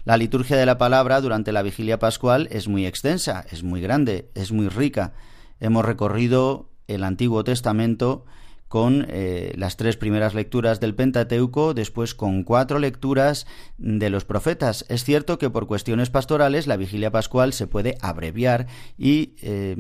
La 0.05 0.17
liturgia 0.17 0.57
de 0.57 0.67
la 0.67 0.79
palabra 0.79 1.21
durante 1.21 1.53
la 1.53 1.63
vigilia 1.63 2.01
pascual 2.01 2.49
es 2.51 2.67
muy 2.67 2.87
extensa, 2.87 3.47
es 3.53 3.63
muy 3.63 3.81
grande, 3.81 4.31
es 4.35 4.51
muy 4.51 4.69
rica. 4.69 5.13
Hemos 5.61 5.85
recorrido 5.85 6.71
el 6.89 7.05
Antiguo 7.05 7.45
Testamento 7.45 8.25
con 8.73 9.05
eh, 9.11 9.53
las 9.59 9.77
tres 9.77 9.99
primeras 9.99 10.33
lecturas 10.33 10.81
del 10.81 10.95
Pentateuco, 10.95 11.75
después 11.75 12.15
con 12.15 12.43
cuatro 12.43 12.79
lecturas 12.79 13.47
de 13.77 14.09
los 14.09 14.25
profetas. 14.25 14.87
Es 14.89 15.05
cierto 15.05 15.37
que 15.37 15.51
por 15.51 15.67
cuestiones 15.67 16.09
pastorales 16.09 16.67
la 16.67 16.79
vigilia 16.79 17.11
pascual 17.11 17.53
se 17.53 17.67
puede 17.67 17.99
abreviar 18.01 18.69
y 18.97 19.35
eh, 19.43 19.77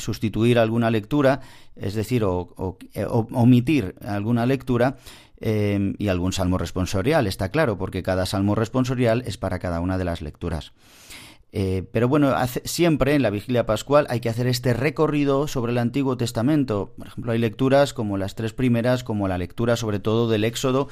sustituir 0.00 0.58
alguna 0.58 0.90
lectura, 0.90 1.42
es 1.76 1.94
decir, 1.94 2.24
eh, 2.24 3.06
omitir 3.08 3.94
alguna 4.04 4.46
lectura 4.46 4.96
y 5.40 6.08
algún 6.08 6.32
salmo 6.32 6.58
responsorial, 6.58 7.28
está 7.28 7.50
claro, 7.50 7.78
porque 7.78 8.02
cada 8.02 8.26
salmo 8.26 8.56
responsorial 8.56 9.22
es 9.26 9.38
para 9.38 9.60
cada 9.60 9.78
una 9.78 9.96
de 9.96 10.04
las 10.04 10.22
lecturas. 10.22 10.72
Eh, 11.50 11.84
pero 11.92 12.08
bueno, 12.08 12.34
siempre 12.64 13.14
en 13.14 13.22
la 13.22 13.30
vigilia 13.30 13.64
pascual 13.64 14.06
hay 14.10 14.20
que 14.20 14.28
hacer 14.28 14.46
este 14.46 14.74
recorrido 14.74 15.48
sobre 15.48 15.72
el 15.72 15.78
Antiguo 15.78 16.16
Testamento. 16.16 16.92
Por 16.98 17.06
ejemplo, 17.06 17.32
hay 17.32 17.38
lecturas 17.38 17.94
como 17.94 18.18
las 18.18 18.34
tres 18.34 18.52
primeras, 18.52 19.02
como 19.02 19.28
la 19.28 19.38
lectura 19.38 19.76
sobre 19.76 19.98
todo 19.98 20.28
del 20.28 20.44
Éxodo, 20.44 20.88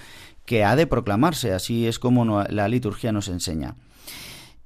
que 0.46 0.64
ha 0.64 0.74
de 0.76 0.86
proclamarse, 0.86 1.52
así 1.52 1.86
es 1.86 1.98
como 1.98 2.42
la 2.44 2.68
liturgia 2.68 3.12
nos 3.12 3.28
enseña. 3.28 3.76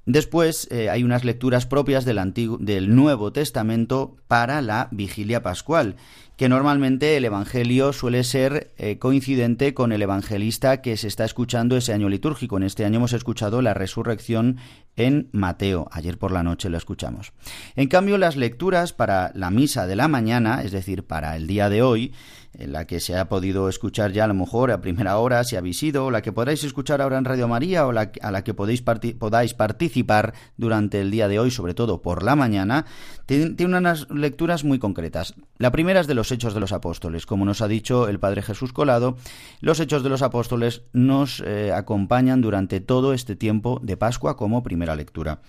Después 0.05 0.67
eh, 0.71 0.89
hay 0.89 1.03
unas 1.03 1.23
lecturas 1.23 1.67
propias 1.67 2.05
del, 2.05 2.17
Antiguo, 2.17 2.57
del 2.57 2.95
Nuevo 2.95 3.31
Testamento 3.31 4.15
para 4.27 4.61
la 4.61 4.87
vigilia 4.91 5.43
pascual 5.43 5.95
que 6.41 6.49
normalmente 6.49 7.17
el 7.17 7.25
Evangelio 7.25 7.93
suele 7.93 8.23
ser 8.23 8.73
eh, 8.79 8.97
coincidente 8.97 9.75
con 9.75 9.91
el 9.91 10.01
evangelista 10.01 10.81
que 10.81 10.97
se 10.97 11.07
está 11.07 11.23
escuchando 11.23 11.77
ese 11.77 11.93
año 11.93 12.09
litúrgico. 12.09 12.57
En 12.57 12.63
este 12.63 12.83
año 12.83 12.97
hemos 12.97 13.13
escuchado 13.13 13.61
la 13.61 13.75
resurrección 13.75 14.57
en 15.05 15.29
Mateo. 15.31 15.87
Ayer 15.91 16.17
por 16.17 16.31
la 16.31 16.43
noche 16.43 16.69
lo 16.69 16.77
escuchamos. 16.77 17.33
En 17.75 17.87
cambio, 17.87 18.17
las 18.17 18.35
lecturas 18.35 18.93
para 18.93 19.31
la 19.35 19.51
misa 19.51 19.87
de 19.87 19.95
la 19.95 20.07
mañana, 20.07 20.61
es 20.63 20.71
decir, 20.71 21.03
para 21.03 21.35
el 21.35 21.47
día 21.47 21.69
de 21.69 21.81
hoy, 21.81 22.13
en 22.53 22.73
la 22.73 22.85
que 22.85 22.99
se 22.99 23.17
ha 23.17 23.29
podido 23.29 23.69
escuchar 23.69 24.11
ya 24.11 24.25
a 24.25 24.27
lo 24.27 24.33
mejor 24.33 24.71
a 24.71 24.81
primera 24.81 25.17
hora, 25.17 25.43
si 25.43 25.55
habéis 25.55 25.81
ido, 25.83 26.11
la 26.11 26.21
que 26.21 26.33
podréis 26.33 26.63
escuchar 26.63 27.01
ahora 27.01 27.17
en 27.17 27.25
Radio 27.25 27.47
María 27.47 27.87
o 27.87 27.91
la, 27.91 28.11
a 28.21 28.31
la 28.31 28.43
que 28.43 28.53
podéis 28.53 28.81
podáis 28.81 29.53
participar 29.53 30.33
durante 30.57 30.99
el 30.99 31.11
día 31.11 31.27
de 31.27 31.39
hoy, 31.39 31.51
sobre 31.51 31.73
todo 31.73 32.01
por 32.01 32.23
la 32.23 32.35
mañana, 32.35 32.85
tiene 33.25 33.77
unas 33.77 34.09
lecturas 34.09 34.65
muy 34.65 34.79
concretas. 34.79 35.35
La 35.57 35.71
primera 35.71 36.01
es 36.01 36.07
de 36.07 36.15
los 36.15 36.31
Hechos 36.31 36.53
de 36.53 36.59
los 36.59 36.73
Apóstoles. 36.73 37.25
Como 37.25 37.45
nos 37.45 37.61
ha 37.61 37.67
dicho 37.67 38.09
el 38.09 38.19
Padre 38.19 38.41
Jesús 38.41 38.73
Colado, 38.73 39.15
los 39.61 39.79
Hechos 39.79 40.03
de 40.03 40.09
los 40.09 40.21
Apóstoles 40.21 40.81
nos 40.91 41.41
eh, 41.45 41.71
acompañan 41.73 42.41
durante 42.41 42.81
todo 42.81 43.13
este 43.13 43.37
tiempo 43.37 43.79
de 43.81 43.95
Pascua 43.95 44.35
como 44.35 44.63
primera 44.63 44.90
lectura. 44.95 45.41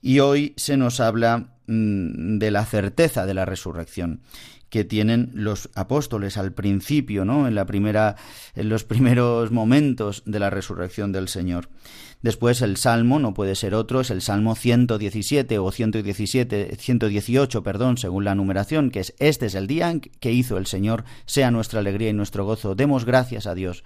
Y 0.00 0.20
hoy 0.20 0.54
se 0.56 0.76
nos 0.76 1.00
habla 1.00 1.54
mm, 1.66 2.38
de 2.38 2.50
la 2.50 2.64
certeza 2.64 3.26
de 3.26 3.34
la 3.34 3.44
resurrección 3.44 4.20
que 4.72 4.84
tienen 4.84 5.30
los 5.34 5.68
apóstoles 5.74 6.38
al 6.38 6.52
principio, 6.52 7.26
¿no? 7.26 7.46
En 7.46 7.54
la 7.54 7.66
primera 7.66 8.16
en 8.54 8.70
los 8.70 8.84
primeros 8.84 9.50
momentos 9.50 10.22
de 10.24 10.40
la 10.40 10.48
resurrección 10.48 11.12
del 11.12 11.28
Señor. 11.28 11.68
Después 12.22 12.62
el 12.62 12.78
salmo 12.78 13.18
no 13.18 13.34
puede 13.34 13.54
ser 13.54 13.74
otro, 13.74 14.00
es 14.00 14.10
el 14.10 14.22
salmo 14.22 14.54
117 14.54 15.58
o 15.58 15.70
117 15.70 16.76
118, 16.78 17.62
perdón, 17.62 17.98
según 17.98 18.24
la 18.24 18.34
numeración, 18.34 18.90
que 18.90 19.00
es 19.00 19.14
este 19.18 19.44
es 19.44 19.54
el 19.54 19.66
día 19.66 19.94
que 20.20 20.32
hizo 20.32 20.56
el 20.56 20.64
Señor, 20.64 21.04
sea 21.26 21.50
nuestra 21.50 21.80
alegría 21.80 22.08
y 22.08 22.14
nuestro 22.14 22.46
gozo. 22.46 22.74
Demos 22.74 23.04
gracias 23.04 23.46
a 23.46 23.54
Dios. 23.54 23.84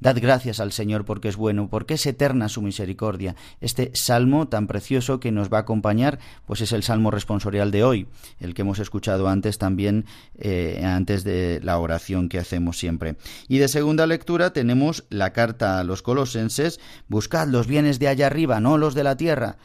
Dad 0.00 0.16
gracias 0.20 0.60
al 0.60 0.72
Señor 0.72 1.04
porque 1.04 1.28
es 1.28 1.36
bueno, 1.36 1.68
porque 1.68 1.94
es 1.94 2.06
eterna 2.06 2.48
su 2.48 2.62
misericordia. 2.62 3.36
Este 3.60 3.90
salmo 3.94 4.48
tan 4.48 4.66
precioso 4.66 5.20
que 5.20 5.30
nos 5.30 5.52
va 5.52 5.58
a 5.58 5.60
acompañar, 5.62 6.18
pues 6.46 6.62
es 6.62 6.72
el 6.72 6.82
salmo 6.82 7.10
responsorial 7.10 7.70
de 7.70 7.84
hoy, 7.84 8.06
el 8.40 8.54
que 8.54 8.62
hemos 8.62 8.78
escuchado 8.78 9.28
antes 9.28 9.58
también, 9.58 10.06
eh, 10.38 10.82
antes 10.84 11.22
de 11.22 11.60
la 11.62 11.78
oración 11.78 12.28
que 12.28 12.38
hacemos 12.38 12.78
siempre. 12.78 13.16
Y 13.46 13.58
de 13.58 13.68
segunda 13.68 14.06
lectura 14.06 14.52
tenemos 14.52 15.04
la 15.10 15.32
carta 15.32 15.78
a 15.78 15.84
los 15.84 16.02
colosenses, 16.02 16.80
buscad 17.08 17.48
los 17.48 17.66
bienes 17.66 17.98
de 17.98 18.08
allá 18.08 18.26
arriba, 18.26 18.58
no 18.60 18.78
los 18.78 18.94
de 18.94 19.04
la 19.04 19.16
tierra. 19.16 19.58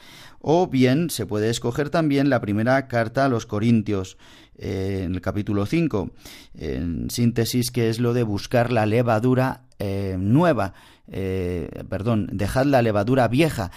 O 0.47 0.67
bien 0.67 1.09
se 1.09 1.25
puede 1.25 1.49
escoger 1.49 1.89
también 1.89 2.29
la 2.29 2.39
primera 2.39 2.87
carta 2.87 3.25
a 3.25 3.29
los 3.29 3.47
Corintios, 3.47 4.17
eh, 4.57 5.01
en 5.03 5.15
el 5.15 5.21
capítulo 5.21 5.65
5, 5.65 6.11
en 6.57 7.09
síntesis, 7.09 7.71
que 7.71 7.89
es 7.89 7.99
lo 7.99 8.13
de 8.13 8.23
buscar 8.23 8.71
la 8.71 8.85
levadura 8.85 9.63
eh, 9.79 10.15
nueva, 10.17 10.73
eh, 11.11 11.83
perdón, 11.89 12.29
dejad 12.31 12.65
la 12.65 12.81
levadura 12.81 13.27
vieja, 13.27 13.71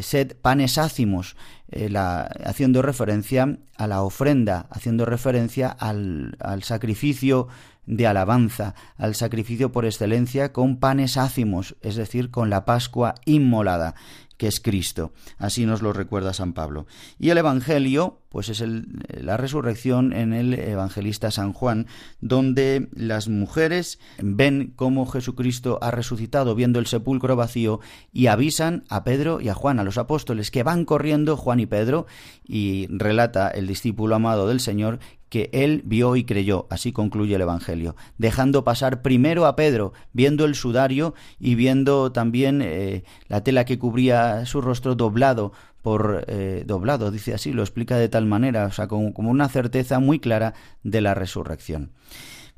sed 0.00 0.36
panes 0.40 0.78
ácimos, 0.78 1.36
la, 1.68 2.22
haciendo 2.22 2.82
referencia 2.82 3.58
a 3.76 3.86
la 3.86 4.02
ofrenda, 4.02 4.66
haciendo 4.70 5.04
referencia 5.04 5.68
al, 5.68 6.36
al, 6.40 6.62
sacrificio 6.62 7.48
de 7.84 8.06
alabanza, 8.06 8.74
al 8.96 9.14
sacrificio 9.14 9.70
por 9.70 9.84
excelencia 9.84 10.52
con 10.52 10.78
panes 10.78 11.16
ácimos, 11.16 11.76
es 11.82 11.96
decir, 11.96 12.30
con 12.30 12.50
la 12.50 12.64
Pascua 12.64 13.14
inmolada 13.26 13.94
que 14.36 14.46
es 14.46 14.60
Cristo. 14.60 15.12
Así 15.38 15.66
nos 15.66 15.82
lo 15.82 15.92
recuerda 15.92 16.32
San 16.32 16.52
Pablo. 16.52 16.86
Y 17.18 17.30
el 17.30 17.38
Evangelio, 17.38 18.20
pues 18.28 18.48
es 18.48 18.62
la 19.08 19.36
resurrección 19.36 20.12
en 20.12 20.32
el 20.32 20.54
evangelista 20.54 21.30
San 21.30 21.52
Juan, 21.52 21.86
donde 22.20 22.88
las 22.92 23.28
mujeres 23.28 23.98
ven 24.18 24.72
cómo 24.76 25.06
Jesucristo 25.06 25.78
ha 25.80 25.90
resucitado 25.90 26.54
viendo 26.54 26.78
el 26.78 26.86
sepulcro 26.86 27.36
vacío 27.36 27.80
y 28.12 28.26
avisan 28.26 28.84
a 28.88 29.04
Pedro 29.04 29.40
y 29.40 29.48
a 29.48 29.54
Juan, 29.54 29.80
a 29.80 29.84
los 29.84 29.98
apóstoles, 29.98 30.50
que 30.50 30.62
van 30.62 30.84
corriendo 30.84 31.36
Juan 31.36 31.60
y 31.60 31.66
Pedro, 31.66 32.06
y 32.44 32.88
relata 32.90 33.48
el 33.48 33.66
discípulo 33.66 34.16
amado 34.16 34.48
del 34.48 34.60
Señor 34.60 34.98
que 35.36 35.50
él 35.52 35.82
vio 35.84 36.16
y 36.16 36.24
creyó, 36.24 36.66
así 36.70 36.92
concluye 36.92 37.34
el 37.34 37.42
Evangelio, 37.42 37.94
dejando 38.16 38.64
pasar 38.64 39.02
primero 39.02 39.44
a 39.44 39.54
Pedro, 39.54 39.92
viendo 40.14 40.46
el 40.46 40.54
sudario 40.54 41.12
y 41.38 41.56
viendo 41.56 42.10
también 42.10 42.62
eh, 42.62 43.04
la 43.28 43.44
tela 43.44 43.66
que 43.66 43.78
cubría 43.78 44.46
su 44.46 44.62
rostro 44.62 44.94
doblado 44.94 45.52
por 45.82 46.24
eh, 46.26 46.64
doblado, 46.66 47.10
dice 47.10 47.34
así, 47.34 47.52
lo 47.52 47.60
explica 47.60 47.98
de 47.98 48.08
tal 48.08 48.24
manera, 48.24 48.64
o 48.64 48.72
sea, 48.72 48.88
como, 48.88 49.12
una 49.14 49.50
certeza 49.50 49.98
muy 49.98 50.20
clara 50.20 50.54
de 50.82 51.02
la 51.02 51.12
resurrección. 51.12 51.90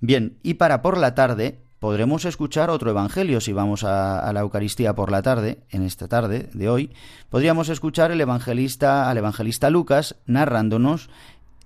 Bien, 0.01 0.39
y 0.45 0.55
para 0.55 0.81
por 0.81 0.99
la 0.99 1.17
tarde 1.17 1.59
podremos 1.81 2.27
escuchar 2.27 2.71
otro 2.71 2.91
evangelio 2.91 3.41
si 3.41 3.53
vamos 3.53 3.83
a, 3.83 4.21
a, 4.21 4.33
la 4.33 4.41
Eucaristía 4.41 4.95
por 4.95 5.11
la 5.11 5.23
tarde, 5.23 5.65
en 5.71 5.83
esta 5.83 6.07
tarde 6.07 6.49
de 6.55 6.69
hoy, 6.69 6.93
podríamos 7.29 7.71
escuchar 7.71 8.13
el 8.13 8.21
evangelista 8.21 9.11
al 9.11 9.19
evangelista 9.19 9.69
Lucas 9.69 10.15
narrándonos 10.27 11.11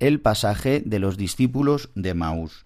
el 0.00 0.20
pasaje 0.20 0.82
de 0.84 0.98
los 0.98 1.16
discípulos 1.16 1.90
de 1.94 2.14
Maús. 2.14 2.64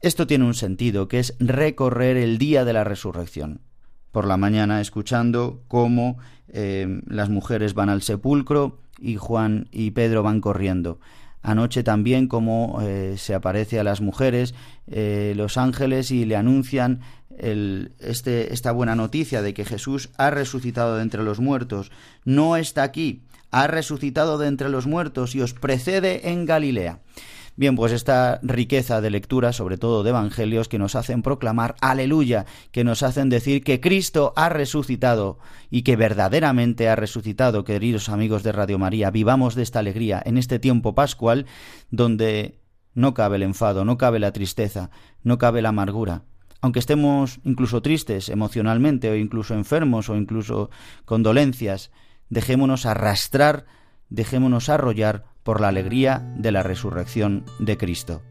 Esto 0.00 0.26
tiene 0.26 0.44
un 0.44 0.54
sentido, 0.54 1.06
que 1.06 1.20
es 1.20 1.36
recorrer 1.38 2.16
el 2.16 2.38
día 2.38 2.64
de 2.64 2.72
la 2.72 2.82
resurrección. 2.82 3.60
Por 4.10 4.26
la 4.26 4.36
mañana 4.36 4.80
escuchando 4.80 5.62
cómo 5.68 6.18
eh, 6.48 7.00
las 7.06 7.28
mujeres 7.28 7.74
van 7.74 7.88
al 7.88 8.02
sepulcro 8.02 8.80
y 8.98 9.16
Juan 9.16 9.68
y 9.70 9.92
Pedro 9.92 10.22
van 10.22 10.40
corriendo. 10.40 10.98
Anoche 11.40 11.82
también 11.82 12.28
cómo 12.28 12.80
eh, 12.82 13.14
se 13.16 13.34
aparece 13.34 13.78
a 13.78 13.84
las 13.84 14.00
mujeres 14.00 14.54
eh, 14.86 15.34
los 15.36 15.56
ángeles 15.56 16.10
y 16.10 16.24
le 16.24 16.36
anuncian 16.36 17.00
este, 17.38 18.52
esta 18.52 18.72
buena 18.72 18.94
noticia 18.94 19.40
de 19.40 19.54
que 19.54 19.64
Jesús 19.64 20.10
ha 20.18 20.30
resucitado 20.30 20.96
de 20.96 21.02
entre 21.02 21.22
los 21.22 21.40
muertos. 21.40 21.90
No 22.24 22.56
está 22.56 22.82
aquí, 22.82 23.22
ha 23.52 23.68
resucitado 23.68 24.38
de 24.38 24.48
entre 24.48 24.68
los 24.68 24.86
muertos 24.86 25.36
y 25.36 25.40
os 25.40 25.54
precede 25.54 26.30
en 26.30 26.46
Galilea. 26.46 27.00
Bien, 27.54 27.76
pues 27.76 27.92
esta 27.92 28.40
riqueza 28.42 29.02
de 29.02 29.10
lectura, 29.10 29.52
sobre 29.52 29.76
todo 29.76 30.02
de 30.02 30.08
evangelios, 30.08 30.68
que 30.68 30.78
nos 30.78 30.94
hacen 30.94 31.22
proclamar 31.22 31.74
aleluya, 31.82 32.46
que 32.70 32.82
nos 32.82 33.02
hacen 33.02 33.28
decir 33.28 33.62
que 33.62 33.78
Cristo 33.78 34.32
ha 34.36 34.48
resucitado 34.48 35.38
y 35.70 35.82
que 35.82 35.96
verdaderamente 35.96 36.88
ha 36.88 36.96
resucitado, 36.96 37.64
queridos 37.64 38.08
amigos 38.08 38.42
de 38.42 38.52
Radio 38.52 38.78
María, 38.78 39.10
vivamos 39.10 39.54
de 39.54 39.64
esta 39.64 39.80
alegría 39.80 40.22
en 40.24 40.38
este 40.38 40.58
tiempo 40.58 40.94
pascual 40.94 41.44
donde 41.90 42.58
no 42.94 43.12
cabe 43.12 43.36
el 43.36 43.42
enfado, 43.42 43.84
no 43.84 43.98
cabe 43.98 44.18
la 44.18 44.32
tristeza, 44.32 44.90
no 45.22 45.36
cabe 45.36 45.60
la 45.60 45.68
amargura. 45.68 46.22
Aunque 46.62 46.78
estemos 46.78 47.40
incluso 47.44 47.82
tristes 47.82 48.30
emocionalmente 48.30 49.10
o 49.10 49.16
incluso 49.16 49.52
enfermos 49.52 50.08
o 50.08 50.16
incluso 50.16 50.70
con 51.04 51.22
dolencias, 51.22 51.90
dejémonos 52.32 52.86
arrastrar, 52.86 53.66
dejémonos 54.08 54.70
arrollar 54.70 55.26
por 55.42 55.60
la 55.60 55.68
alegría 55.68 56.32
de 56.38 56.50
la 56.50 56.62
resurrección 56.62 57.44
de 57.58 57.76
Cristo. 57.76 58.22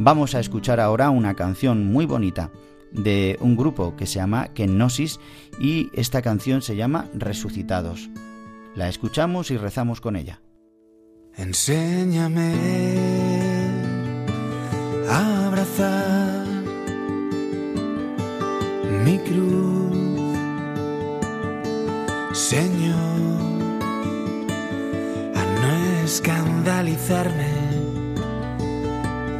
Vamos 0.00 0.34
a 0.34 0.40
escuchar 0.40 0.80
ahora 0.80 1.10
una 1.10 1.34
canción 1.34 1.86
muy 1.86 2.06
bonita 2.06 2.50
de 2.90 3.36
un 3.40 3.56
grupo 3.56 3.94
que 3.94 4.06
se 4.06 4.14
llama 4.16 4.48
Kenosis 4.48 5.20
y 5.60 5.90
esta 5.94 6.22
canción 6.22 6.60
se 6.60 6.74
llama 6.74 7.08
Resucitados. 7.14 8.10
La 8.74 8.88
escuchamos 8.88 9.52
y 9.52 9.56
rezamos 9.58 10.00
con 10.00 10.16
ella. 10.16 10.40
Enséñame 11.36 12.52
a 15.08 15.46
abrazar 15.46 16.46
mi 19.04 19.18
cruz, 19.18 20.36
Señor 22.32 23.35
escandalizarme 26.06 27.50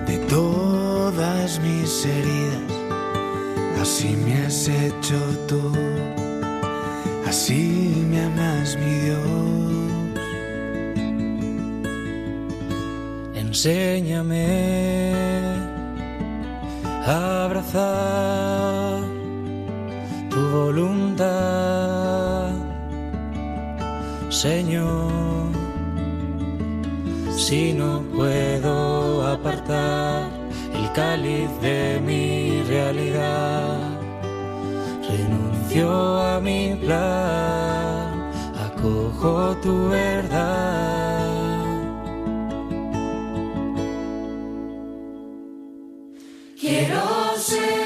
de 0.05 0.19
todas 0.29 1.61
mis 1.61 2.05
heridas. 2.05 2.73
Así 3.81 4.17
me 4.17 4.45
has 4.45 4.67
hecho 4.67 5.17
tú, 5.47 5.73
así 7.29 8.05
me 8.11 8.25
amas 8.25 8.77
mi 8.77 8.95
Dios. 9.05 9.21
Enséñame 13.35 15.13
a 17.07 17.45
abrazar 17.45 19.05
tu 20.31 20.41
voluntad, 20.51 22.51
Señor 24.31 25.56
si 27.37 27.75
no 27.75 28.03
puedo 28.15 29.27
apartar 29.27 30.31
el 30.75 30.91
cáliz 30.93 31.51
de 31.61 32.01
mi 32.01 32.63
realidad. 32.63 33.79
Renuncio 35.09 35.91
a 36.19 36.41
mi 36.41 36.75
plan, 36.81 38.31
acojo 38.67 39.57
tu 39.63 39.89
verdad. 39.89 41.27
Quiero 46.59 47.37
ser. 47.37 47.86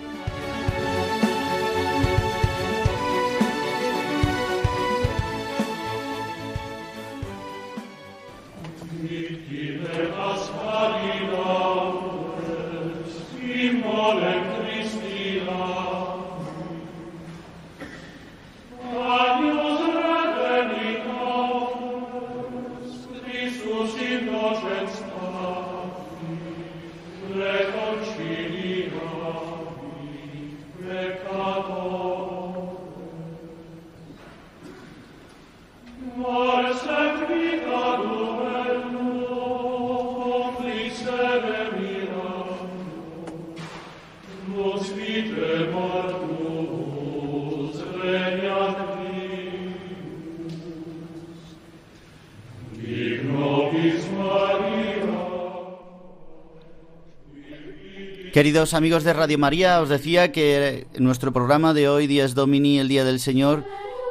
Queridos 58.33 58.73
amigos 58.73 59.03
de 59.03 59.11
Radio 59.11 59.37
María, 59.37 59.81
os 59.81 59.89
decía 59.89 60.31
que 60.31 60.87
nuestro 60.97 61.33
programa 61.33 61.73
de 61.73 61.89
hoy, 61.89 62.07
Días 62.07 62.33
Domini, 62.33 62.79
el 62.79 62.87
Día 62.87 63.03
del 63.03 63.19
Señor, 63.19 63.65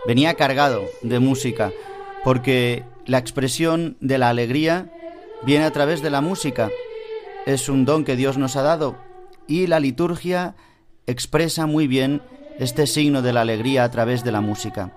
venía 0.06 0.34
cargado 0.34 0.84
de 1.00 1.20
música, 1.20 1.72
porque 2.22 2.84
la 3.06 3.16
expresión 3.16 3.96
de 4.00 4.18
la 4.18 4.28
alegría 4.28 4.92
viene 5.42 5.64
a 5.64 5.70
través 5.70 6.02
de 6.02 6.10
la 6.10 6.20
música. 6.20 6.68
Es 7.46 7.70
un 7.70 7.86
don 7.86 8.04
que 8.04 8.14
Dios 8.14 8.36
nos 8.36 8.56
ha 8.56 8.62
dado 8.62 8.98
y 9.46 9.66
la 9.68 9.80
liturgia 9.80 10.54
expresa 11.06 11.64
muy 11.64 11.86
bien 11.86 12.20
este 12.58 12.86
signo 12.86 13.22
de 13.22 13.32
la 13.32 13.40
alegría 13.40 13.84
a 13.84 13.90
través 13.90 14.22
de 14.22 14.32
la 14.32 14.42
música. 14.42 14.92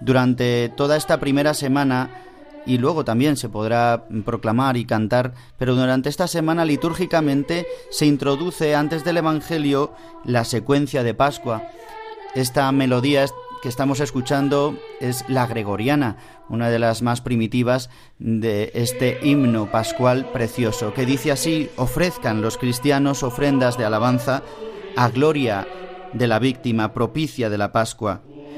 Durante 0.00 0.68
toda 0.70 0.96
esta 0.96 1.20
primera 1.20 1.54
semana 1.54 2.10
y 2.68 2.76
luego 2.76 3.04
también 3.04 3.36
se 3.36 3.48
podrá 3.48 4.04
proclamar 4.26 4.76
y 4.76 4.84
cantar, 4.84 5.32
pero 5.56 5.74
durante 5.74 6.10
esta 6.10 6.28
semana 6.28 6.66
litúrgicamente 6.66 7.66
se 7.90 8.04
introduce 8.04 8.76
antes 8.76 9.04
del 9.04 9.16
Evangelio 9.16 9.94
la 10.24 10.44
secuencia 10.44 11.02
de 11.02 11.14
Pascua. 11.14 11.62
Esta 12.34 12.70
melodía 12.70 13.24
que 13.62 13.70
estamos 13.70 14.00
escuchando 14.00 14.78
es 15.00 15.24
la 15.28 15.46
gregoriana, 15.46 16.18
una 16.50 16.68
de 16.68 16.78
las 16.78 17.00
más 17.00 17.22
primitivas 17.22 17.88
de 18.18 18.70
este 18.74 19.18
himno 19.22 19.70
pascual 19.70 20.30
precioso, 20.30 20.92
que 20.92 21.06
dice 21.06 21.32
así, 21.32 21.70
ofrezcan 21.76 22.42
los 22.42 22.58
cristianos 22.58 23.22
ofrendas 23.22 23.78
de 23.78 23.86
alabanza 23.86 24.42
a 24.94 25.08
gloria 25.08 25.66
de 26.12 26.26
la 26.26 26.38
víctima 26.38 26.92
propicia 26.92 27.48
de 27.48 27.58
la 27.58 27.72
Pascua 27.72 28.20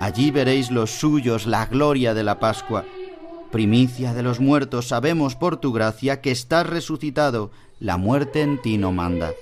Allí 0.00 0.30
veréis 0.30 0.70
los 0.70 0.90
suyos 0.90 1.46
la 1.46 1.66
gloria 1.66 2.14
de 2.14 2.22
la 2.22 2.38
Pascua. 2.38 2.84
Primicia 3.50 4.14
de 4.14 4.22
los 4.22 4.40
muertos, 4.40 4.88
sabemos 4.88 5.36
por 5.36 5.58
tu 5.58 5.72
gracia 5.72 6.20
que 6.20 6.30
estás 6.30 6.66
resucitado, 6.66 7.50
la 7.78 7.96
muerte 7.96 8.42
en 8.42 8.60
ti 8.60 8.78
no 8.78 8.92
manda. 8.92 9.32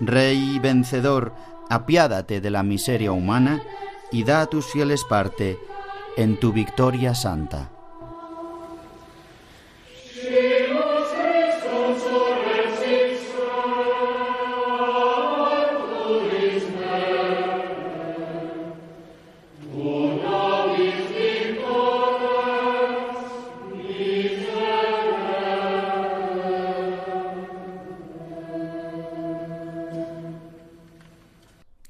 Rey 0.00 0.58
vencedor, 0.58 1.32
apiádate 1.68 2.40
de 2.40 2.50
la 2.50 2.62
miseria 2.62 3.12
humana 3.12 3.62
y 4.10 4.24
da 4.24 4.42
a 4.42 4.46
tus 4.46 4.66
fieles 4.66 5.04
parte 5.04 5.58
en 6.16 6.38
tu 6.38 6.52
victoria 6.52 7.14
santa. 7.14 7.73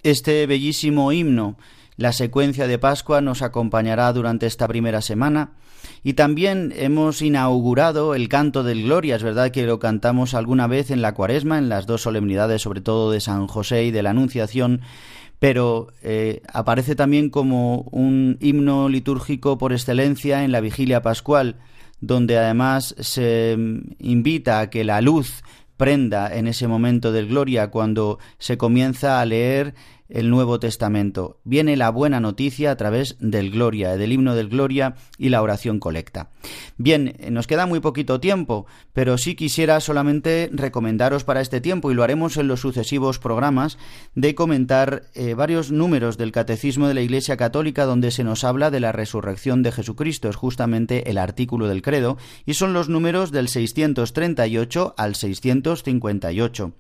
Este 0.05 0.47
bellísimo 0.47 1.13
himno, 1.13 1.57
la 1.97 2.13
secuencia 2.13 2.67
de 2.67 2.79
Pascua, 2.79 3.23
nos 3.23 3.41
acompañará 3.41 4.13
durante 4.13 4.45
esta 4.45 4.69
primera 4.69 5.01
semana. 5.01 5.53
Y 6.03 6.13
también 6.13 6.75
hemos 6.77 7.23
inaugurado 7.23 8.15
el 8.15 8.29
canto 8.29 8.65
del 8.65 8.83
Gloria, 8.83 9.17
es 9.17 9.23
verdad 9.23 9.51
que 9.51 9.65
lo 9.65 9.79
cantamos 9.79 10.35
alguna 10.35 10.67
vez 10.67 10.91
en 10.91 11.01
la 11.01 11.15
cuaresma, 11.15 11.57
en 11.57 11.71
las 11.71 11.87
dos 11.87 12.03
solemnidades, 12.03 12.61
sobre 12.61 12.83
todo 12.83 13.11
de 13.11 13.23
San 13.23 13.47
José 13.47 13.85
y 13.85 13.93
de 13.93 14.03
la 14.03 14.11
Anunciación, 14.11 14.83
pero 15.39 15.89
eh, 16.03 16.43
aparece 16.53 16.97
también 16.97 17.31
como 17.31 17.89
un 17.91 18.37
himno 18.43 18.91
litúrgico 18.91 19.57
por 19.57 19.73
excelencia 19.73 20.45
en 20.45 20.53
la 20.53 20.61
vigilia 20.61 21.01
pascual, 21.01 21.57
donde 22.03 22.37
además 22.37 22.95
se 22.99 23.57
invita 24.01 24.61
a 24.61 24.69
que 24.69 24.85
la 24.85 25.01
luz 25.01 25.43
prenda 25.77 26.35
en 26.35 26.47
ese 26.47 26.69
momento 26.69 27.13
del 27.13 27.29
gloria 27.29 27.71
cuando 27.71 28.19
se 28.39 28.57
comienza 28.57 29.21
a 29.21 29.27
leer 29.27 29.75
el 30.09 30.31
Nuevo 30.31 30.61
Testamento. 30.61 31.41
Viene 31.45 31.77
la 31.77 31.91
buena 31.91 32.21
noticia 32.21 32.71
a 32.71 32.77
través 32.77 33.17
del 33.21 33.51
Gloria, 33.51 33.97
del 33.97 34.13
himno 34.13 34.35
del 34.35 34.49
Gloria 34.49 34.97
y 35.19 35.31
la 35.31 35.43
oración 35.43 35.81
colecta. 35.81 36.31
Bien, 36.77 37.17
nos 37.31 37.47
queda 37.47 37.67
muy 37.67 37.81
poquito 37.81 38.21
tiempo, 38.21 38.67
pero 38.93 39.17
sí 39.17 39.35
quisiera 39.35 39.81
solamente 39.81 40.51
recomendaros 40.53 41.25
para 41.25 41.41
este 41.41 41.61
tiempo, 41.61 41.91
y 41.91 41.95
lo 41.95 42.03
haremos 42.03 42.37
en 42.37 42.49
los 42.49 42.61
sucesivos 42.61 43.19
programas, 43.19 43.79
de 44.15 44.35
comentar 44.35 45.05
eh, 45.15 45.35
varios 45.35 45.71
números 45.71 46.19
del 46.19 46.33
Catecismo 46.33 46.89
de 46.89 46.95
la 46.95 47.01
Iglesia 47.01 47.37
Católica 47.37 47.85
donde 47.85 48.11
se 48.11 48.25
nos 48.25 48.45
habla 48.45 48.71
de 48.71 48.81
la 48.81 48.93
resurrección 48.93 49.63
de 49.63 49.73
Jesucristo. 49.73 50.29
Es 50.29 50.37
justamente 50.37 51.11
el 51.11 51.19
artículo 51.19 51.67
del 51.69 51.83
credo, 51.83 52.19
y 52.45 52.55
son 52.55 52.73
los 52.73 52.89
números 52.89 53.33
del 53.33 53.49
638 53.49 54.95
al 54.97 55.15
658. 55.15 56.73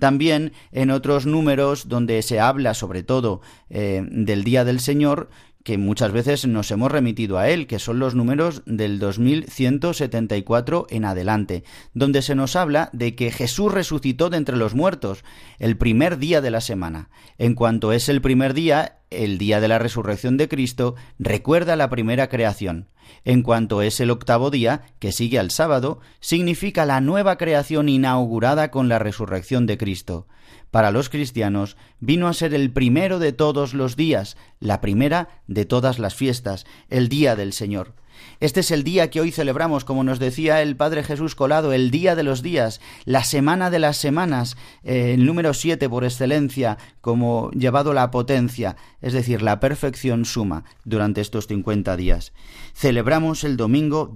También 0.00 0.52
en 0.72 0.90
otros 0.90 1.26
números 1.26 1.86
donde 1.88 2.22
se 2.22 2.40
habla 2.40 2.74
sobre 2.74 3.04
todo 3.04 3.42
eh, 3.68 4.02
del 4.10 4.42
Día 4.42 4.64
del 4.64 4.80
Señor, 4.80 5.28
que 5.64 5.78
muchas 5.78 6.12
veces 6.12 6.46
nos 6.46 6.70
hemos 6.70 6.90
remitido 6.90 7.38
a 7.38 7.48
él, 7.48 7.66
que 7.66 7.78
son 7.78 7.98
los 7.98 8.14
números 8.14 8.62
del 8.66 8.98
2174 8.98 10.86
en 10.90 11.04
adelante, 11.04 11.64
donde 11.92 12.22
se 12.22 12.34
nos 12.34 12.56
habla 12.56 12.88
de 12.92 13.14
que 13.14 13.30
Jesús 13.30 13.72
resucitó 13.72 14.30
de 14.30 14.38
entre 14.38 14.56
los 14.56 14.74
muertos 14.74 15.24
el 15.58 15.76
primer 15.76 16.18
día 16.18 16.40
de 16.40 16.50
la 16.50 16.60
semana. 16.60 17.10
En 17.38 17.54
cuanto 17.54 17.92
es 17.92 18.08
el 18.08 18.20
primer 18.20 18.54
día, 18.54 19.00
el 19.10 19.38
día 19.38 19.60
de 19.60 19.68
la 19.68 19.78
resurrección 19.78 20.36
de 20.36 20.48
Cristo, 20.48 20.94
recuerda 21.18 21.76
la 21.76 21.90
primera 21.90 22.28
creación. 22.28 22.88
En 23.24 23.42
cuanto 23.42 23.82
es 23.82 24.00
el 24.00 24.10
octavo 24.10 24.50
día, 24.50 24.82
que 24.98 25.12
sigue 25.12 25.38
al 25.38 25.50
sábado, 25.50 26.00
significa 26.20 26.86
la 26.86 27.00
nueva 27.00 27.36
creación 27.36 27.88
inaugurada 27.88 28.70
con 28.70 28.88
la 28.88 28.98
resurrección 28.98 29.66
de 29.66 29.76
Cristo. 29.76 30.26
Para 30.70 30.92
los 30.92 31.08
cristianos 31.08 31.76
vino 31.98 32.28
a 32.28 32.32
ser 32.32 32.54
el 32.54 32.70
primero 32.70 33.18
de 33.18 33.32
todos 33.32 33.74
los 33.74 33.96
días, 33.96 34.36
la 34.60 34.80
primera 34.80 35.28
de 35.46 35.64
todas 35.64 35.98
las 35.98 36.14
fiestas, 36.14 36.64
el 36.88 37.08
día 37.08 37.34
del 37.36 37.52
Señor. 37.52 37.94
Este 38.38 38.60
es 38.60 38.70
el 38.70 38.84
día 38.84 39.08
que 39.08 39.20
hoy 39.20 39.32
celebramos, 39.32 39.84
como 39.84 40.04
nos 40.04 40.18
decía 40.18 40.60
el 40.60 40.76
Padre 40.76 41.02
Jesús 41.02 41.34
Colado, 41.34 41.72
el 41.72 41.90
día 41.90 42.14
de 42.14 42.22
los 42.22 42.42
días, 42.42 42.80
la 43.06 43.24
semana 43.24 43.70
de 43.70 43.78
las 43.78 43.96
semanas, 43.96 44.56
eh, 44.82 45.14
el 45.14 45.24
número 45.24 45.54
siete 45.54 45.88
por 45.88 46.04
excelencia, 46.04 46.76
como 47.00 47.50
llevado 47.52 47.94
la 47.94 48.10
potencia, 48.10 48.76
es 49.00 49.14
decir, 49.14 49.40
la 49.40 49.58
perfección 49.58 50.26
suma 50.26 50.64
durante 50.84 51.22
estos 51.22 51.46
cincuenta 51.46 51.96
días. 51.96 52.32
Celebramos 52.74 53.42
el 53.42 53.56
domingo 53.56 54.12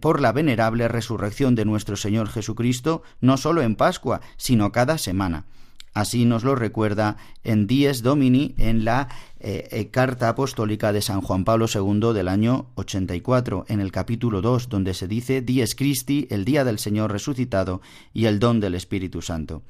por 0.00 0.20
la 0.20 0.32
venerable 0.32 0.88
resurrección 0.88 1.54
de 1.54 1.64
nuestro 1.64 1.96
Señor 1.96 2.28
Jesucristo, 2.28 3.02
no 3.20 3.36
solo 3.36 3.62
en 3.62 3.76
Pascua, 3.76 4.20
sino 4.36 4.72
cada 4.72 4.98
semana. 4.98 5.46
Así 5.94 6.24
nos 6.24 6.42
lo 6.42 6.56
recuerda 6.56 7.16
en 7.44 7.68
Dies 7.68 8.02
Domini 8.02 8.56
en 8.58 8.84
la 8.84 9.08
eh, 9.38 9.68
eh, 9.70 9.90
carta 9.90 10.28
apostólica 10.28 10.92
de 10.92 11.00
San 11.00 11.20
Juan 11.20 11.44
Pablo 11.44 11.66
II 11.72 12.12
del 12.12 12.26
año 12.26 12.66
84, 12.74 13.66
en 13.68 13.78
el 13.78 13.92
capítulo 13.92 14.42
2, 14.42 14.68
donde 14.68 14.92
se 14.92 15.06
dice 15.06 15.40
Dies 15.40 15.76
Christi, 15.76 16.26
el 16.30 16.44
día 16.44 16.64
del 16.64 16.80
Señor 16.80 17.12
resucitado 17.12 17.80
y 18.12 18.24
el 18.24 18.40
don 18.40 18.58
del 18.58 18.74
Espíritu 18.74 19.22
Santo. 19.22 19.62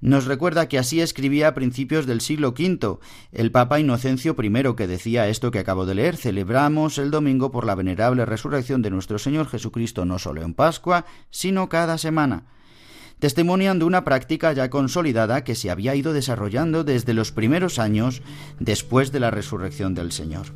Nos 0.00 0.24
recuerda 0.24 0.68
que 0.68 0.78
así 0.78 1.02
escribía 1.02 1.48
a 1.48 1.54
principios 1.54 2.06
del 2.06 2.22
siglo 2.22 2.54
V 2.58 2.98
el 3.32 3.50
Papa 3.50 3.78
Inocencio 3.78 4.36
I, 4.40 4.74
que 4.74 4.86
decía 4.86 5.28
esto 5.28 5.50
que 5.50 5.58
acabo 5.58 5.84
de 5.84 5.96
leer, 5.96 6.16
celebramos 6.16 6.96
el 6.96 7.10
domingo 7.10 7.50
por 7.50 7.66
la 7.66 7.74
venerable 7.74 8.24
resurrección 8.24 8.80
de 8.80 8.90
nuestro 8.90 9.18
Señor 9.18 9.48
Jesucristo 9.48 10.06
no 10.06 10.18
solo 10.18 10.42
en 10.42 10.54
Pascua, 10.54 11.04
sino 11.30 11.68
cada 11.68 11.98
semana. 11.98 12.44
Testimoniando 13.18 13.86
una 13.86 14.04
práctica 14.04 14.52
ya 14.52 14.70
consolidada 14.70 15.44
que 15.44 15.54
se 15.54 15.70
había 15.70 15.94
ido 15.94 16.12
desarrollando 16.12 16.84
desde 16.84 17.14
los 17.14 17.32
primeros 17.32 17.78
años 17.78 18.22
después 18.58 19.12
de 19.12 19.20
la 19.20 19.30
resurrección 19.30 19.94
del 19.94 20.12
Señor. 20.12 20.46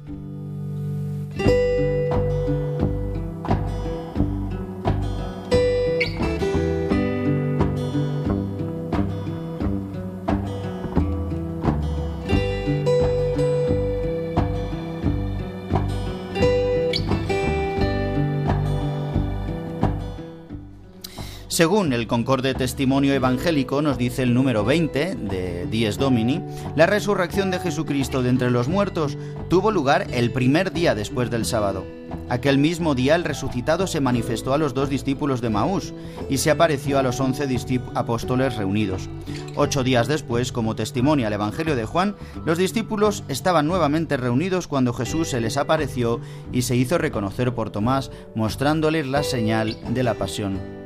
Según 21.53 21.93
el 21.93 22.07
Concorde 22.07 22.55
Testimonio 22.55 23.13
Evangélico, 23.13 23.83
nos 23.83 23.99
dice 23.99 24.23
el 24.23 24.33
número 24.33 24.65
20 24.65 25.17
de 25.17 25.67
Dies 25.67 25.99
Domini, 25.99 26.41
la 26.77 26.87
resurrección 26.87 27.51
de 27.51 27.59
Jesucristo 27.59 28.23
de 28.23 28.31
entre 28.31 28.51
los 28.51 28.69
muertos 28.69 29.19
tuvo 29.51 29.71
lugar 29.71 30.07
el 30.13 30.33
primer 30.33 30.73
día 30.73 30.95
después 30.95 31.31
del 31.31 31.45
sábado. 31.45 31.85
Aquel 32.31 32.57
mismo 32.57 32.95
día 32.95 33.17
el 33.17 33.25
resucitado 33.25 33.87
se 33.87 34.01
manifestó 34.01 34.55
a 34.55 34.59
los 34.59 34.73
dos 34.73 34.89
discípulos 34.89 35.43
de 35.43 35.51
Maús 35.51 35.93
y 36.31 36.39
se 36.39 36.51
apareció 36.51 36.99
a 36.99 37.03
los 37.03 37.21
once 37.21 37.47
apóstoles 37.95 38.57
reunidos. 38.57 39.11
Ocho 39.55 39.85
días 39.85 40.09
después, 40.09 40.53
como 40.53 40.75
testimonia 40.75 41.27
el 41.27 41.35
Evangelio 41.35 41.77
de 41.77 41.85
Juan, 41.85 42.17
los 42.47 42.57
discípulos 42.57 43.25
estaban 43.29 43.67
nuevamente 43.67 44.17
reunidos 44.17 44.69
cuando 44.69 44.95
Jesús 44.95 45.29
se 45.29 45.43
les 45.43 45.59
apareció 45.59 46.19
y 46.51 46.63
se 46.63 46.77
hizo 46.77 46.97
reconocer 46.97 47.55
por 47.55 47.69
Tomás, 47.69 48.11
mostrándoles 48.35 49.07
la 49.07 49.23
señal 49.23 49.77
de 49.91 50.03
la 50.03 50.15
pasión. 50.15 50.82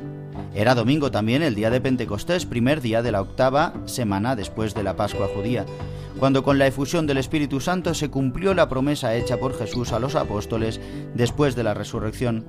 Era 0.56 0.74
domingo 0.74 1.10
también 1.10 1.42
el 1.42 1.54
día 1.54 1.68
de 1.68 1.82
Pentecostés, 1.82 2.46
primer 2.46 2.80
día 2.80 3.02
de 3.02 3.12
la 3.12 3.20
octava 3.20 3.74
semana 3.84 4.34
después 4.34 4.74
de 4.74 4.82
la 4.82 4.96
Pascua 4.96 5.28
judía, 5.28 5.66
cuando 6.18 6.42
con 6.42 6.58
la 6.58 6.66
efusión 6.66 7.06
del 7.06 7.18
Espíritu 7.18 7.60
Santo 7.60 7.92
se 7.92 8.08
cumplió 8.08 8.54
la 8.54 8.66
promesa 8.66 9.14
hecha 9.14 9.36
por 9.36 9.54
Jesús 9.58 9.92
a 9.92 9.98
los 9.98 10.14
apóstoles 10.14 10.80
después 11.14 11.56
de 11.56 11.62
la 11.62 11.74
resurrección. 11.74 12.46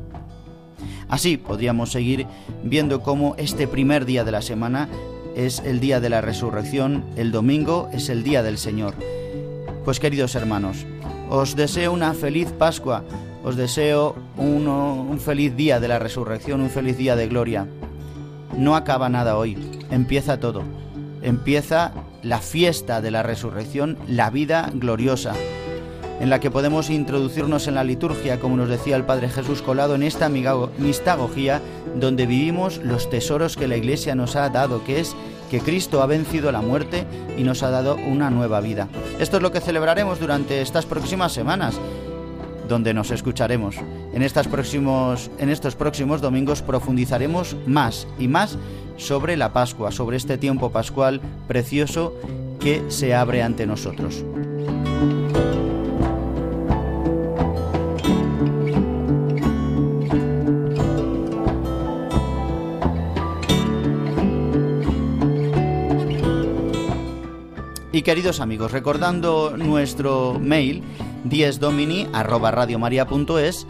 Así 1.10 1.36
podríamos 1.36 1.92
seguir 1.92 2.28
viendo 2.64 3.02
cómo 3.02 3.36
este 3.38 3.68
primer 3.68 4.06
día 4.06 4.24
de 4.24 4.32
la 4.32 4.42
semana 4.42 4.88
es 5.36 5.60
el 5.66 5.82
día 5.82 6.00
de 6.00 6.10
la 6.10 6.22
resurrección, 6.22 7.04
el 7.18 7.34
domingo 7.34 7.90
es 7.92 8.08
el 8.08 8.24
día 8.24 8.42
del 8.42 8.58
Señor. 8.58 8.94
Pues 9.84 10.00
queridos 10.00 10.34
hermanos, 10.36 10.86
os 11.30 11.58
deseo 11.58 11.92
una 11.92 12.14
feliz 12.14 12.54
Pascua, 12.58 13.04
os 13.44 13.58
deseo 13.58 14.16
un 14.38 15.20
feliz 15.20 15.58
día 15.58 15.82
de 15.82 15.90
la 15.90 16.00
resurrección, 16.00 16.62
un 16.62 16.70
feliz 16.70 16.96
día 16.98 17.18
de 17.18 17.28
gloria 17.28 17.68
no 18.58 18.76
acaba 18.76 19.10
nada 19.10 19.38
hoy, 19.38 19.58
empieza 19.92 20.40
todo. 20.40 20.64
Empieza 21.22 21.94
la 22.24 22.40
fiesta 22.40 23.02
de 23.02 23.12
la 23.12 23.24
resurrección, 23.24 23.98
la 24.08 24.30
vida 24.30 24.70
gloriosa, 24.74 25.34
en 26.20 26.30
la 26.30 26.40
que 26.40 26.52
podemos 26.52 26.90
introducirnos 26.90 27.68
en 27.68 27.76
la 27.76 27.84
liturgia, 27.84 28.40
como 28.40 28.58
nos 28.58 28.70
decía 28.70 28.96
el 28.96 29.04
Padre 29.04 29.30
Jesús 29.30 29.62
Colado, 29.62 29.96
en 29.96 30.04
esta 30.04 30.30
mistagogía 30.30 31.62
donde 31.96 32.26
vivimos 32.26 32.78
los 32.78 33.10
tesoros 33.10 33.56
que 33.56 33.68
la 33.68 33.78
Iglesia 33.78 34.16
nos 34.16 34.36
ha 34.36 34.50
dado, 34.50 34.84
que 34.84 35.00
es 35.00 35.16
que 35.50 35.60
Cristo 35.60 36.02
ha 36.02 36.08
vencido 36.08 36.52
la 36.52 36.62
muerte 36.62 37.06
y 37.38 37.44
nos 37.44 37.64
ha 37.64 37.70
dado 37.70 37.96
una 37.96 38.30
nueva 38.30 38.60
vida. 38.60 38.88
Esto 39.20 39.38
es 39.38 39.44
lo 39.44 39.52
que 39.52 39.62
celebraremos 39.62 40.20
durante 40.20 40.62
estas 40.62 40.86
próximas 40.86 41.32
semanas 41.32 41.80
donde 42.68 42.94
nos 42.94 43.12
escucharemos. 43.12 43.76
En, 44.14 44.22
estos 44.22 44.48
próximos 45.76 46.22
domingos 46.22 46.62
profundizaremos 46.62 47.56
más 47.66 48.08
y 48.20 48.28
más 48.28 48.58
sobre 48.98 49.38
la 49.38 49.54
Pascua, 49.54 49.92
sobre 49.92 50.18
este 50.18 50.38
tiempo 50.38 50.72
pascual 50.72 51.22
precioso 51.48 52.14
que 52.60 52.84
se 52.90 53.14
abre 53.14 53.44
ante 53.44 53.66
nosotros. 53.66 54.24
Y 67.98 68.04
queridos 68.04 68.42
amigos, 68.42 68.72
recordando 68.74 69.56
nuestro 69.58 70.38
mail, 70.40 70.84
diesdomini 71.30 72.08
arroba 72.14 72.52
radiomaria.es, 72.52 73.68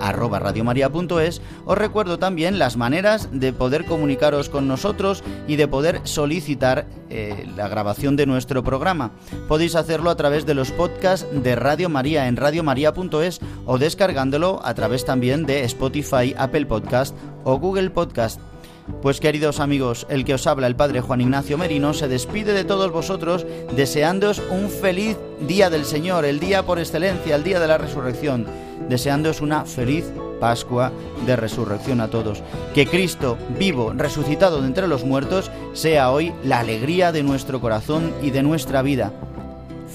arroba 0.00 0.38
radiomaria.es. 0.38 1.42
Os 1.66 1.78
recuerdo 1.78 2.18
también 2.18 2.58
las 2.58 2.76
maneras 2.76 3.28
de 3.32 3.52
poder 3.52 3.84
comunicaros 3.84 4.48
con 4.48 4.68
nosotros 4.68 5.22
y 5.48 5.56
de 5.56 5.68
poder 5.68 6.00
solicitar 6.04 6.86
eh, 7.10 7.46
la 7.56 7.68
grabación 7.68 8.16
de 8.16 8.26
nuestro 8.26 8.62
programa. 8.62 9.12
Podéis 9.48 9.74
hacerlo 9.74 10.10
a 10.10 10.16
través 10.16 10.46
de 10.46 10.54
los 10.54 10.70
podcasts 10.72 11.26
de 11.32 11.56
Radio 11.56 11.88
María 11.88 12.28
en 12.28 12.36
radiomaria.es 12.36 13.40
o 13.66 13.78
descargándolo 13.78 14.60
a 14.64 14.74
través 14.74 15.04
también 15.04 15.46
de 15.46 15.64
Spotify, 15.64 16.34
Apple 16.36 16.66
Podcast 16.66 17.14
o 17.44 17.58
Google 17.58 17.90
Podcast. 17.90 18.51
Pues 19.00 19.20
queridos 19.20 19.60
amigos, 19.60 20.06
el 20.10 20.24
que 20.24 20.34
os 20.34 20.46
habla 20.46 20.66
el 20.66 20.76
Padre 20.76 21.00
Juan 21.00 21.20
Ignacio 21.20 21.56
Merino 21.56 21.94
se 21.94 22.08
despide 22.08 22.52
de 22.52 22.64
todos 22.64 22.90
vosotros 22.90 23.46
deseándoos 23.76 24.42
un 24.50 24.70
feliz 24.70 25.16
día 25.46 25.70
del 25.70 25.84
Señor, 25.84 26.24
el 26.24 26.40
día 26.40 26.64
por 26.64 26.78
excelencia, 26.78 27.36
el 27.36 27.44
día 27.44 27.60
de 27.60 27.68
la 27.68 27.78
resurrección, 27.78 28.46
deseándoos 28.88 29.40
una 29.40 29.64
feliz 29.64 30.04
Pascua 30.40 30.90
de 31.24 31.36
resurrección 31.36 32.00
a 32.00 32.08
todos. 32.08 32.42
Que 32.74 32.86
Cristo, 32.86 33.38
vivo, 33.56 33.92
resucitado 33.92 34.60
de 34.60 34.66
entre 34.66 34.88
los 34.88 35.04
muertos, 35.04 35.52
sea 35.72 36.10
hoy 36.10 36.32
la 36.42 36.58
alegría 36.58 37.12
de 37.12 37.22
nuestro 37.22 37.60
corazón 37.60 38.12
y 38.22 38.30
de 38.30 38.42
nuestra 38.42 38.82
vida. 38.82 39.12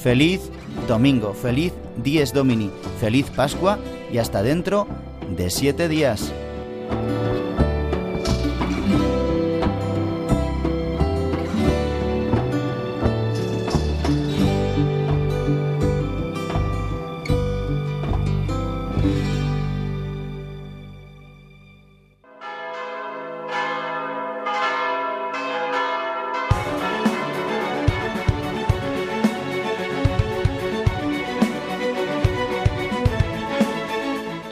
Feliz 0.01 0.49
domingo, 0.87 1.33
feliz 1.33 1.73
Dies 1.97 2.31
Domini, 2.31 2.71
feliz 3.01 3.29
Pascua 3.35 3.77
y 4.11 4.19
hasta 4.19 4.41
dentro 4.41 4.87
de 5.35 5.49
siete 5.49 5.89
días. 5.89 6.31